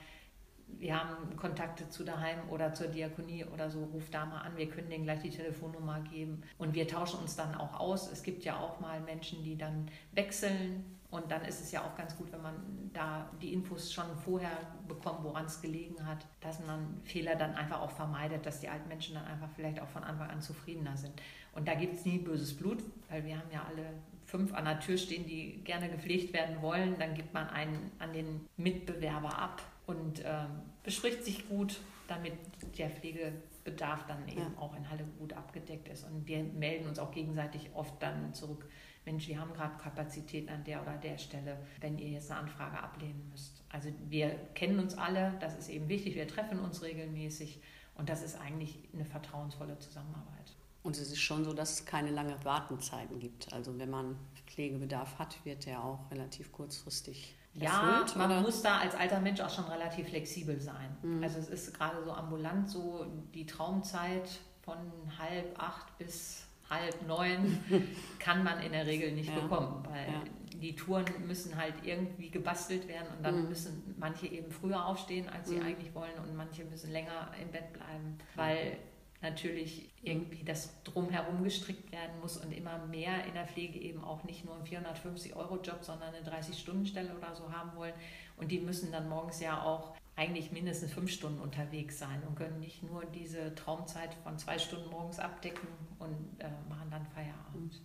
wir 0.66 0.98
haben 0.98 1.36
Kontakte 1.36 1.88
zu 1.88 2.04
daheim 2.04 2.38
oder 2.48 2.72
zur 2.74 2.88
Diakonie 2.88 3.44
oder 3.44 3.70
so, 3.70 3.84
ruf 3.84 4.10
da 4.10 4.24
mal 4.24 4.40
an, 4.40 4.56
wir 4.56 4.68
können 4.68 4.88
denen 4.90 5.04
gleich 5.04 5.20
die 5.20 5.30
Telefonnummer 5.30 6.00
geben. 6.00 6.42
Und 6.58 6.74
wir 6.74 6.88
tauschen 6.88 7.20
uns 7.20 7.36
dann 7.36 7.54
auch 7.54 7.78
aus. 7.78 8.10
Es 8.10 8.22
gibt 8.22 8.44
ja 8.44 8.58
auch 8.58 8.80
mal 8.80 9.00
Menschen, 9.00 9.42
die 9.44 9.56
dann 9.56 9.90
wechseln. 10.12 10.93
Und 11.14 11.30
dann 11.30 11.44
ist 11.44 11.60
es 11.60 11.70
ja 11.70 11.84
auch 11.84 11.96
ganz 11.96 12.16
gut, 12.16 12.32
wenn 12.32 12.42
man 12.42 12.90
da 12.92 13.30
die 13.40 13.52
Infos 13.52 13.92
schon 13.92 14.16
vorher 14.24 14.50
bekommt, 14.88 15.22
woran 15.22 15.44
es 15.44 15.62
gelegen 15.62 16.04
hat, 16.04 16.26
dass 16.40 16.58
man 16.66 17.00
Fehler 17.04 17.36
dann 17.36 17.54
einfach 17.54 17.80
auch 17.80 17.92
vermeidet, 17.92 18.44
dass 18.44 18.58
die 18.58 18.68
alten 18.68 18.88
Menschen 18.88 19.14
dann 19.14 19.24
einfach 19.24 19.48
vielleicht 19.54 19.78
auch 19.80 19.86
von 19.86 20.02
Anfang 20.02 20.28
an 20.28 20.42
zufriedener 20.42 20.96
sind. 20.96 21.12
Und 21.52 21.68
da 21.68 21.74
gibt 21.74 21.94
es 21.94 22.04
nie 22.04 22.18
böses 22.18 22.56
Blut, 22.56 22.82
weil 23.08 23.24
wir 23.24 23.38
haben 23.38 23.48
ja 23.52 23.64
alle 23.64 23.90
fünf 24.24 24.52
an 24.54 24.64
der 24.64 24.80
Tür 24.80 24.98
stehen, 24.98 25.24
die 25.24 25.62
gerne 25.62 25.88
gepflegt 25.88 26.32
werden 26.32 26.60
wollen. 26.60 26.98
Dann 26.98 27.14
gibt 27.14 27.32
man 27.32 27.48
einen 27.48 27.92
an 28.00 28.12
den 28.12 28.48
Mitbewerber 28.56 29.38
ab 29.38 29.62
und 29.86 30.20
ähm, 30.24 30.62
bespricht 30.82 31.24
sich 31.24 31.48
gut, 31.48 31.78
damit 32.08 32.32
der 32.76 32.90
Pflegebedarf 32.90 34.04
dann 34.08 34.26
eben 34.26 34.40
ja. 34.40 34.52
auch 34.58 34.74
in 34.76 34.90
Halle 34.90 35.04
gut 35.20 35.32
abgedeckt 35.32 35.86
ist. 35.86 36.04
Und 36.10 36.26
wir 36.26 36.42
melden 36.42 36.88
uns 36.88 36.98
auch 36.98 37.12
gegenseitig 37.12 37.70
oft 37.72 38.02
dann 38.02 38.34
zurück, 38.34 38.66
Mensch, 39.04 39.28
wir 39.28 39.38
haben 39.38 39.52
gerade 39.52 39.76
Kapazitäten 39.76 40.48
an 40.48 40.64
der 40.64 40.80
oder 40.82 40.96
der 40.96 41.18
Stelle, 41.18 41.58
wenn 41.80 41.98
ihr 41.98 42.08
jetzt 42.08 42.30
eine 42.30 42.40
Anfrage 42.40 42.78
ablehnen 42.78 43.28
müsst. 43.30 43.62
Also 43.70 43.90
wir 44.08 44.30
kennen 44.54 44.78
uns 44.78 44.96
alle, 44.96 45.34
das 45.40 45.56
ist 45.56 45.68
eben 45.68 45.88
wichtig, 45.88 46.14
wir 46.14 46.26
treffen 46.26 46.58
uns 46.58 46.82
regelmäßig 46.82 47.60
und 47.96 48.08
das 48.08 48.22
ist 48.22 48.40
eigentlich 48.40 48.78
eine 48.92 49.04
vertrauensvolle 49.04 49.78
Zusammenarbeit. 49.78 50.56
Und 50.82 50.96
es 50.96 51.10
ist 51.10 51.20
schon 51.20 51.44
so, 51.44 51.52
dass 51.52 51.72
es 51.72 51.86
keine 51.86 52.10
lange 52.10 52.42
Wartenzeiten 52.44 53.18
gibt. 53.18 53.52
Also 53.52 53.78
wenn 53.78 53.90
man 53.90 54.16
Pflegebedarf 54.46 55.18
hat, 55.18 55.42
wird 55.44 55.66
der 55.66 55.82
auch 55.82 56.10
relativ 56.10 56.52
kurzfristig 56.52 57.34
ja, 57.54 58.04
man 58.16 58.30
oder? 58.30 58.40
muss 58.40 58.62
da 58.62 58.78
als 58.78 58.94
alter 58.94 59.20
Mensch 59.20 59.40
auch 59.40 59.50
schon 59.50 59.64
relativ 59.66 60.08
flexibel 60.08 60.60
sein. 60.60 60.96
Mhm. 61.02 61.22
Also 61.22 61.38
es 61.38 61.48
ist 61.48 61.74
gerade 61.74 62.02
so 62.04 62.12
ambulant 62.12 62.68
so 62.68 63.06
die 63.32 63.46
Traumzeit 63.46 64.28
von 64.62 64.76
halb 65.18 65.58
acht 65.58 65.96
bis 65.98 66.46
halb 66.74 67.06
neun 67.06 67.58
kann 68.18 68.42
man 68.44 68.60
in 68.62 68.72
der 68.72 68.86
Regel 68.86 69.12
nicht 69.12 69.30
Ja. 69.34 69.40
bekommen, 69.40 69.84
weil 69.88 70.06
Ja. 70.12 70.22
die 70.60 70.74
Touren 70.76 71.04
müssen 71.26 71.56
halt 71.56 71.74
irgendwie 71.84 72.30
gebastelt 72.30 72.86
werden 72.88 73.08
und 73.16 73.22
dann 73.24 73.42
Mhm. 73.42 73.48
müssen 73.48 73.94
manche 73.98 74.26
eben 74.26 74.50
früher 74.50 74.84
aufstehen, 74.86 75.28
als 75.28 75.48
sie 75.48 75.56
Mhm. 75.56 75.66
eigentlich 75.66 75.94
wollen 75.94 76.14
und 76.26 76.34
manche 76.36 76.64
müssen 76.64 76.90
länger 76.92 77.30
im 77.42 77.50
Bett 77.50 77.72
bleiben, 77.72 78.18
weil 78.34 78.76
natürlich 79.24 79.88
irgendwie 80.02 80.44
das 80.44 80.82
drumherum 80.84 81.42
gestrickt 81.42 81.90
werden 81.90 82.20
muss 82.20 82.36
und 82.36 82.52
immer 82.52 82.78
mehr 82.86 83.24
in 83.26 83.34
der 83.34 83.46
Pflege 83.48 83.80
eben 83.80 84.04
auch 84.04 84.22
nicht 84.24 84.44
nur 84.44 84.54
einen 84.54 84.64
450-Euro-Job, 84.64 85.78
sondern 85.82 86.14
eine 86.14 86.24
30-Stunden-Stelle 86.24 87.16
oder 87.16 87.34
so 87.34 87.50
haben 87.52 87.76
wollen. 87.76 87.94
Und 88.36 88.52
die 88.52 88.60
müssen 88.60 88.92
dann 88.92 89.08
morgens 89.08 89.40
ja 89.40 89.62
auch 89.62 89.96
eigentlich 90.16 90.52
mindestens 90.52 90.92
fünf 90.92 91.10
Stunden 91.10 91.40
unterwegs 91.40 91.98
sein 91.98 92.22
und 92.28 92.36
können 92.36 92.60
nicht 92.60 92.84
nur 92.84 93.04
diese 93.04 93.54
Traumzeit 93.56 94.14
von 94.22 94.38
zwei 94.38 94.58
Stunden 94.58 94.88
morgens 94.90 95.18
abdecken 95.18 95.66
und 95.98 96.14
äh, 96.38 96.48
machen 96.68 96.88
dann 96.90 97.04
Feierabend. 97.06 97.80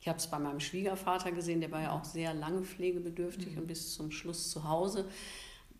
Ich 0.00 0.08
habe 0.08 0.16
es 0.16 0.26
bei 0.26 0.38
meinem 0.38 0.60
Schwiegervater 0.60 1.30
gesehen, 1.32 1.60
der 1.60 1.70
war 1.70 1.82
ja 1.82 1.92
auch 1.92 2.04
sehr 2.04 2.32
lange 2.32 2.62
pflegebedürftig 2.62 3.52
Mhm. 3.52 3.58
und 3.58 3.66
bis 3.66 3.92
zum 3.92 4.10
Schluss 4.10 4.50
zu 4.50 4.66
Hause. 4.66 5.06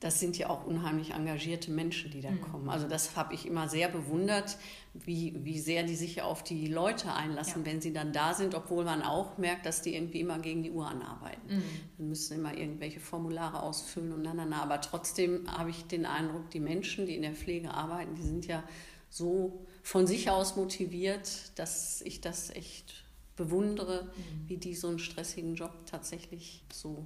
Das 0.00 0.18
sind 0.18 0.38
ja 0.38 0.48
auch 0.48 0.64
unheimlich 0.64 1.10
engagierte 1.10 1.70
Menschen, 1.70 2.10
die 2.10 2.22
da 2.22 2.30
Mhm. 2.30 2.40
kommen. 2.40 2.68
Also 2.70 2.88
das 2.88 3.16
habe 3.16 3.34
ich 3.34 3.44
immer 3.46 3.68
sehr 3.68 3.88
bewundert, 3.88 4.56
wie, 4.94 5.34
wie 5.44 5.58
sehr 5.60 5.82
die 5.82 5.94
sich 5.94 6.22
auf 6.22 6.42
die 6.42 6.68
Leute 6.68 7.12
einlassen, 7.12 7.62
Ja. 7.64 7.70
wenn 7.70 7.82
sie 7.82 7.92
dann 7.92 8.12
da 8.14 8.32
sind, 8.32 8.54
obwohl 8.54 8.84
man 8.84 9.02
auch 9.02 9.36
merkt, 9.36 9.66
dass 9.66 9.82
die 9.82 9.94
irgendwie 9.94 10.20
immer 10.20 10.38
gegen 10.38 10.62
die 10.62 10.70
Uhr 10.70 10.88
anarbeiten. 10.88 11.42
Mhm. 11.58 11.62
Dann 11.98 12.08
müssen 12.08 12.38
immer 12.38 12.56
irgendwelche 12.56 12.98
Formulare 12.98 13.62
ausfüllen 13.62 14.12
und 14.12 14.22
na, 14.22 14.32
na, 14.32 14.46
na. 14.46 14.62
Aber 14.62 14.80
trotzdem 14.80 15.46
habe 15.50 15.68
ich 15.68 15.84
den 15.84 16.06
Eindruck, 16.06 16.48
die 16.50 16.60
Menschen, 16.60 17.04
die 17.04 17.14
in 17.16 17.22
der 17.22 17.34
Pflege 17.34 17.70
arbeiten, 17.74 18.14
die 18.14 18.22
sind 18.22 18.46
ja 18.46 18.64
so 19.10 19.66
von 19.82 20.06
sich 20.06 20.30
aus 20.30 20.56
motiviert, 20.56 21.52
dass 21.56 22.00
ich 22.02 22.22
das 22.22 22.48
echt 22.50 23.04
bewundere, 23.36 24.04
Mhm. 24.04 24.48
wie 24.48 24.56
die 24.56 24.74
so 24.74 24.88
einen 24.88 24.98
stressigen 24.98 25.56
Job 25.56 25.72
tatsächlich 25.84 26.62
so 26.72 27.04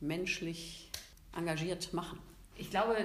menschlich 0.00 0.90
engagiert 1.36 1.92
machen. 1.92 2.18
Ich 2.56 2.70
glaube, 2.70 2.96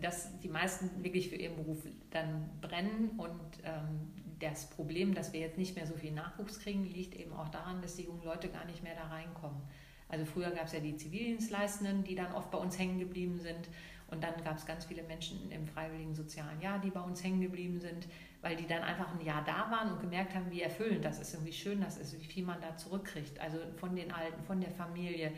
dass 0.00 0.38
die 0.40 0.48
meisten 0.48 1.04
wirklich 1.04 1.28
für 1.28 1.36
ihren 1.36 1.56
Beruf 1.56 1.78
dann 2.10 2.48
brennen 2.60 3.10
und 3.16 3.40
ähm, 3.64 4.12
das 4.40 4.68
Problem, 4.70 5.14
dass 5.14 5.32
wir 5.32 5.40
jetzt 5.40 5.58
nicht 5.58 5.76
mehr 5.76 5.86
so 5.86 5.94
viel 5.94 6.12
Nachwuchs 6.12 6.60
kriegen, 6.60 6.84
liegt 6.84 7.14
eben 7.14 7.32
auch 7.32 7.48
daran, 7.48 7.80
dass 7.82 7.96
die 7.96 8.02
jungen 8.02 8.24
Leute 8.24 8.48
gar 8.48 8.64
nicht 8.64 8.82
mehr 8.82 8.94
da 8.94 9.06
reinkommen. 9.08 9.60
Also 10.08 10.24
früher 10.26 10.50
gab 10.50 10.66
es 10.66 10.72
ja 10.72 10.80
die 10.80 10.96
Zivildienstleistenden, 10.96 12.04
die 12.04 12.14
dann 12.14 12.32
oft 12.32 12.50
bei 12.50 12.58
uns 12.58 12.78
hängen 12.78 12.98
geblieben 12.98 13.38
sind. 13.38 13.68
Und 14.08 14.22
dann 14.22 14.34
gab 14.44 14.58
es 14.58 14.66
ganz 14.66 14.84
viele 14.84 15.02
Menschen 15.02 15.50
im 15.50 15.66
freiwilligen 15.66 16.14
sozialen 16.14 16.60
Jahr, 16.60 16.78
die 16.78 16.90
bei 16.90 17.00
uns 17.00 17.24
hängen 17.24 17.40
geblieben 17.40 17.80
sind, 17.80 18.06
weil 18.42 18.54
die 18.54 18.66
dann 18.66 18.82
einfach 18.82 19.12
ein 19.12 19.24
Jahr 19.24 19.42
da 19.44 19.70
waren 19.70 19.92
und 19.92 20.00
gemerkt 20.00 20.34
haben, 20.34 20.50
wie 20.50 20.60
erfüllend 20.60 21.04
das 21.04 21.18
ist 21.18 21.34
und 21.34 21.46
wie 21.46 21.52
schön 21.52 21.80
das 21.80 21.96
ist, 21.96 22.16
wie 22.20 22.24
viel 22.24 22.44
man 22.44 22.60
da 22.60 22.76
zurückkriegt. 22.76 23.40
Also 23.40 23.58
von 23.76 23.96
den 23.96 24.12
Alten, 24.12 24.42
von 24.44 24.60
der 24.60 24.70
Familie. 24.70 25.32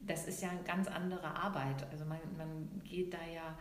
Das 0.00 0.26
ist 0.26 0.42
ja 0.42 0.50
eine 0.50 0.62
ganz 0.62 0.88
andere 0.88 1.26
Arbeit. 1.26 1.86
Also 1.90 2.04
man, 2.04 2.18
man 2.36 2.82
geht 2.84 3.12
da 3.12 3.18
ja 3.32 3.58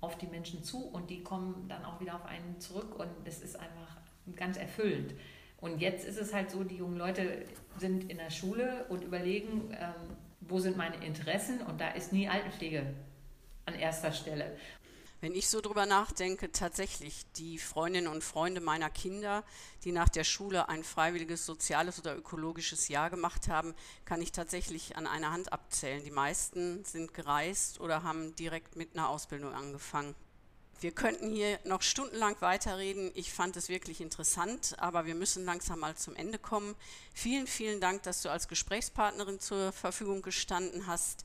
auf 0.00 0.18
die 0.18 0.26
Menschen 0.26 0.62
zu 0.62 0.84
und 0.84 1.10
die 1.10 1.22
kommen 1.22 1.66
dann 1.68 1.84
auch 1.84 2.00
wieder 2.00 2.16
auf 2.16 2.24
einen 2.24 2.58
zurück 2.60 2.98
und 2.98 3.08
das 3.24 3.40
ist 3.40 3.58
einfach 3.58 3.96
ganz 4.36 4.56
erfüllend. 4.56 5.14
Und 5.60 5.80
jetzt 5.80 6.04
ist 6.04 6.18
es 6.18 6.34
halt 6.34 6.50
so, 6.50 6.64
die 6.64 6.76
jungen 6.76 6.96
Leute 6.96 7.44
sind 7.78 8.10
in 8.10 8.18
der 8.18 8.30
Schule 8.30 8.84
und 8.88 9.04
überlegen, 9.04 9.70
ähm, 9.72 10.16
wo 10.40 10.58
sind 10.58 10.76
meine 10.76 10.96
Interessen 11.04 11.62
und 11.62 11.80
da 11.80 11.90
ist 11.90 12.12
nie 12.12 12.28
Altenpflege 12.28 12.94
an 13.66 13.74
erster 13.74 14.10
Stelle. 14.10 14.56
Wenn 15.22 15.36
ich 15.36 15.48
so 15.48 15.60
drüber 15.60 15.86
nachdenke, 15.86 16.50
tatsächlich 16.50 17.24
die 17.36 17.56
Freundinnen 17.56 18.08
und 18.08 18.24
Freunde 18.24 18.60
meiner 18.60 18.90
Kinder, 18.90 19.44
die 19.84 19.92
nach 19.92 20.08
der 20.08 20.24
Schule 20.24 20.68
ein 20.68 20.82
freiwilliges 20.82 21.46
soziales 21.46 22.00
oder 22.00 22.16
ökologisches 22.16 22.88
Jahr 22.88 23.08
gemacht 23.08 23.46
haben, 23.46 23.72
kann 24.04 24.20
ich 24.20 24.32
tatsächlich 24.32 24.96
an 24.96 25.06
einer 25.06 25.30
Hand 25.30 25.52
abzählen. 25.52 26.02
Die 26.02 26.10
meisten 26.10 26.84
sind 26.84 27.14
gereist 27.14 27.78
oder 27.78 28.02
haben 28.02 28.34
direkt 28.34 28.74
mit 28.74 28.96
einer 28.96 29.08
Ausbildung 29.08 29.54
angefangen. 29.54 30.16
Wir 30.80 30.90
könnten 30.90 31.30
hier 31.30 31.60
noch 31.62 31.82
stundenlang 31.82 32.34
weiterreden. 32.40 33.12
Ich 33.14 33.32
fand 33.32 33.56
es 33.56 33.68
wirklich 33.68 34.00
interessant, 34.00 34.74
aber 34.78 35.06
wir 35.06 35.14
müssen 35.14 35.44
langsam 35.44 35.78
mal 35.78 35.94
zum 35.94 36.16
Ende 36.16 36.40
kommen. 36.40 36.74
Vielen, 37.14 37.46
vielen 37.46 37.80
Dank, 37.80 38.02
dass 38.02 38.22
du 38.22 38.28
als 38.28 38.48
Gesprächspartnerin 38.48 39.38
zur 39.38 39.70
Verfügung 39.70 40.22
gestanden 40.22 40.88
hast. 40.88 41.22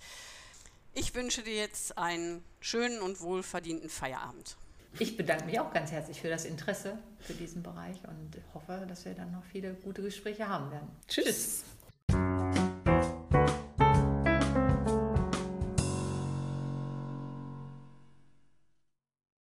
Ich 0.99 1.13
wünsche 1.13 1.43
dir 1.43 1.53
jetzt 1.53 1.95
einen 1.99 2.43
schönen 2.59 3.03
und 3.03 3.21
wohlverdienten 3.21 3.87
Feierabend. 3.87 4.57
Ich 4.97 5.15
bedanke 5.15 5.45
mich 5.45 5.59
auch 5.59 5.71
ganz 5.71 5.91
herzlich 5.91 6.19
für 6.19 6.27
das 6.27 6.43
Interesse 6.43 6.97
für 7.19 7.33
diesen 7.33 7.61
Bereich 7.61 7.97
und 8.07 8.31
hoffe, 8.55 8.83
dass 8.89 9.05
wir 9.05 9.13
dann 9.13 9.31
noch 9.31 9.43
viele 9.43 9.75
gute 9.75 10.01
Gespräche 10.01 10.47
haben 10.47 10.71
werden. 10.71 10.89
Tschüss. 11.07 11.65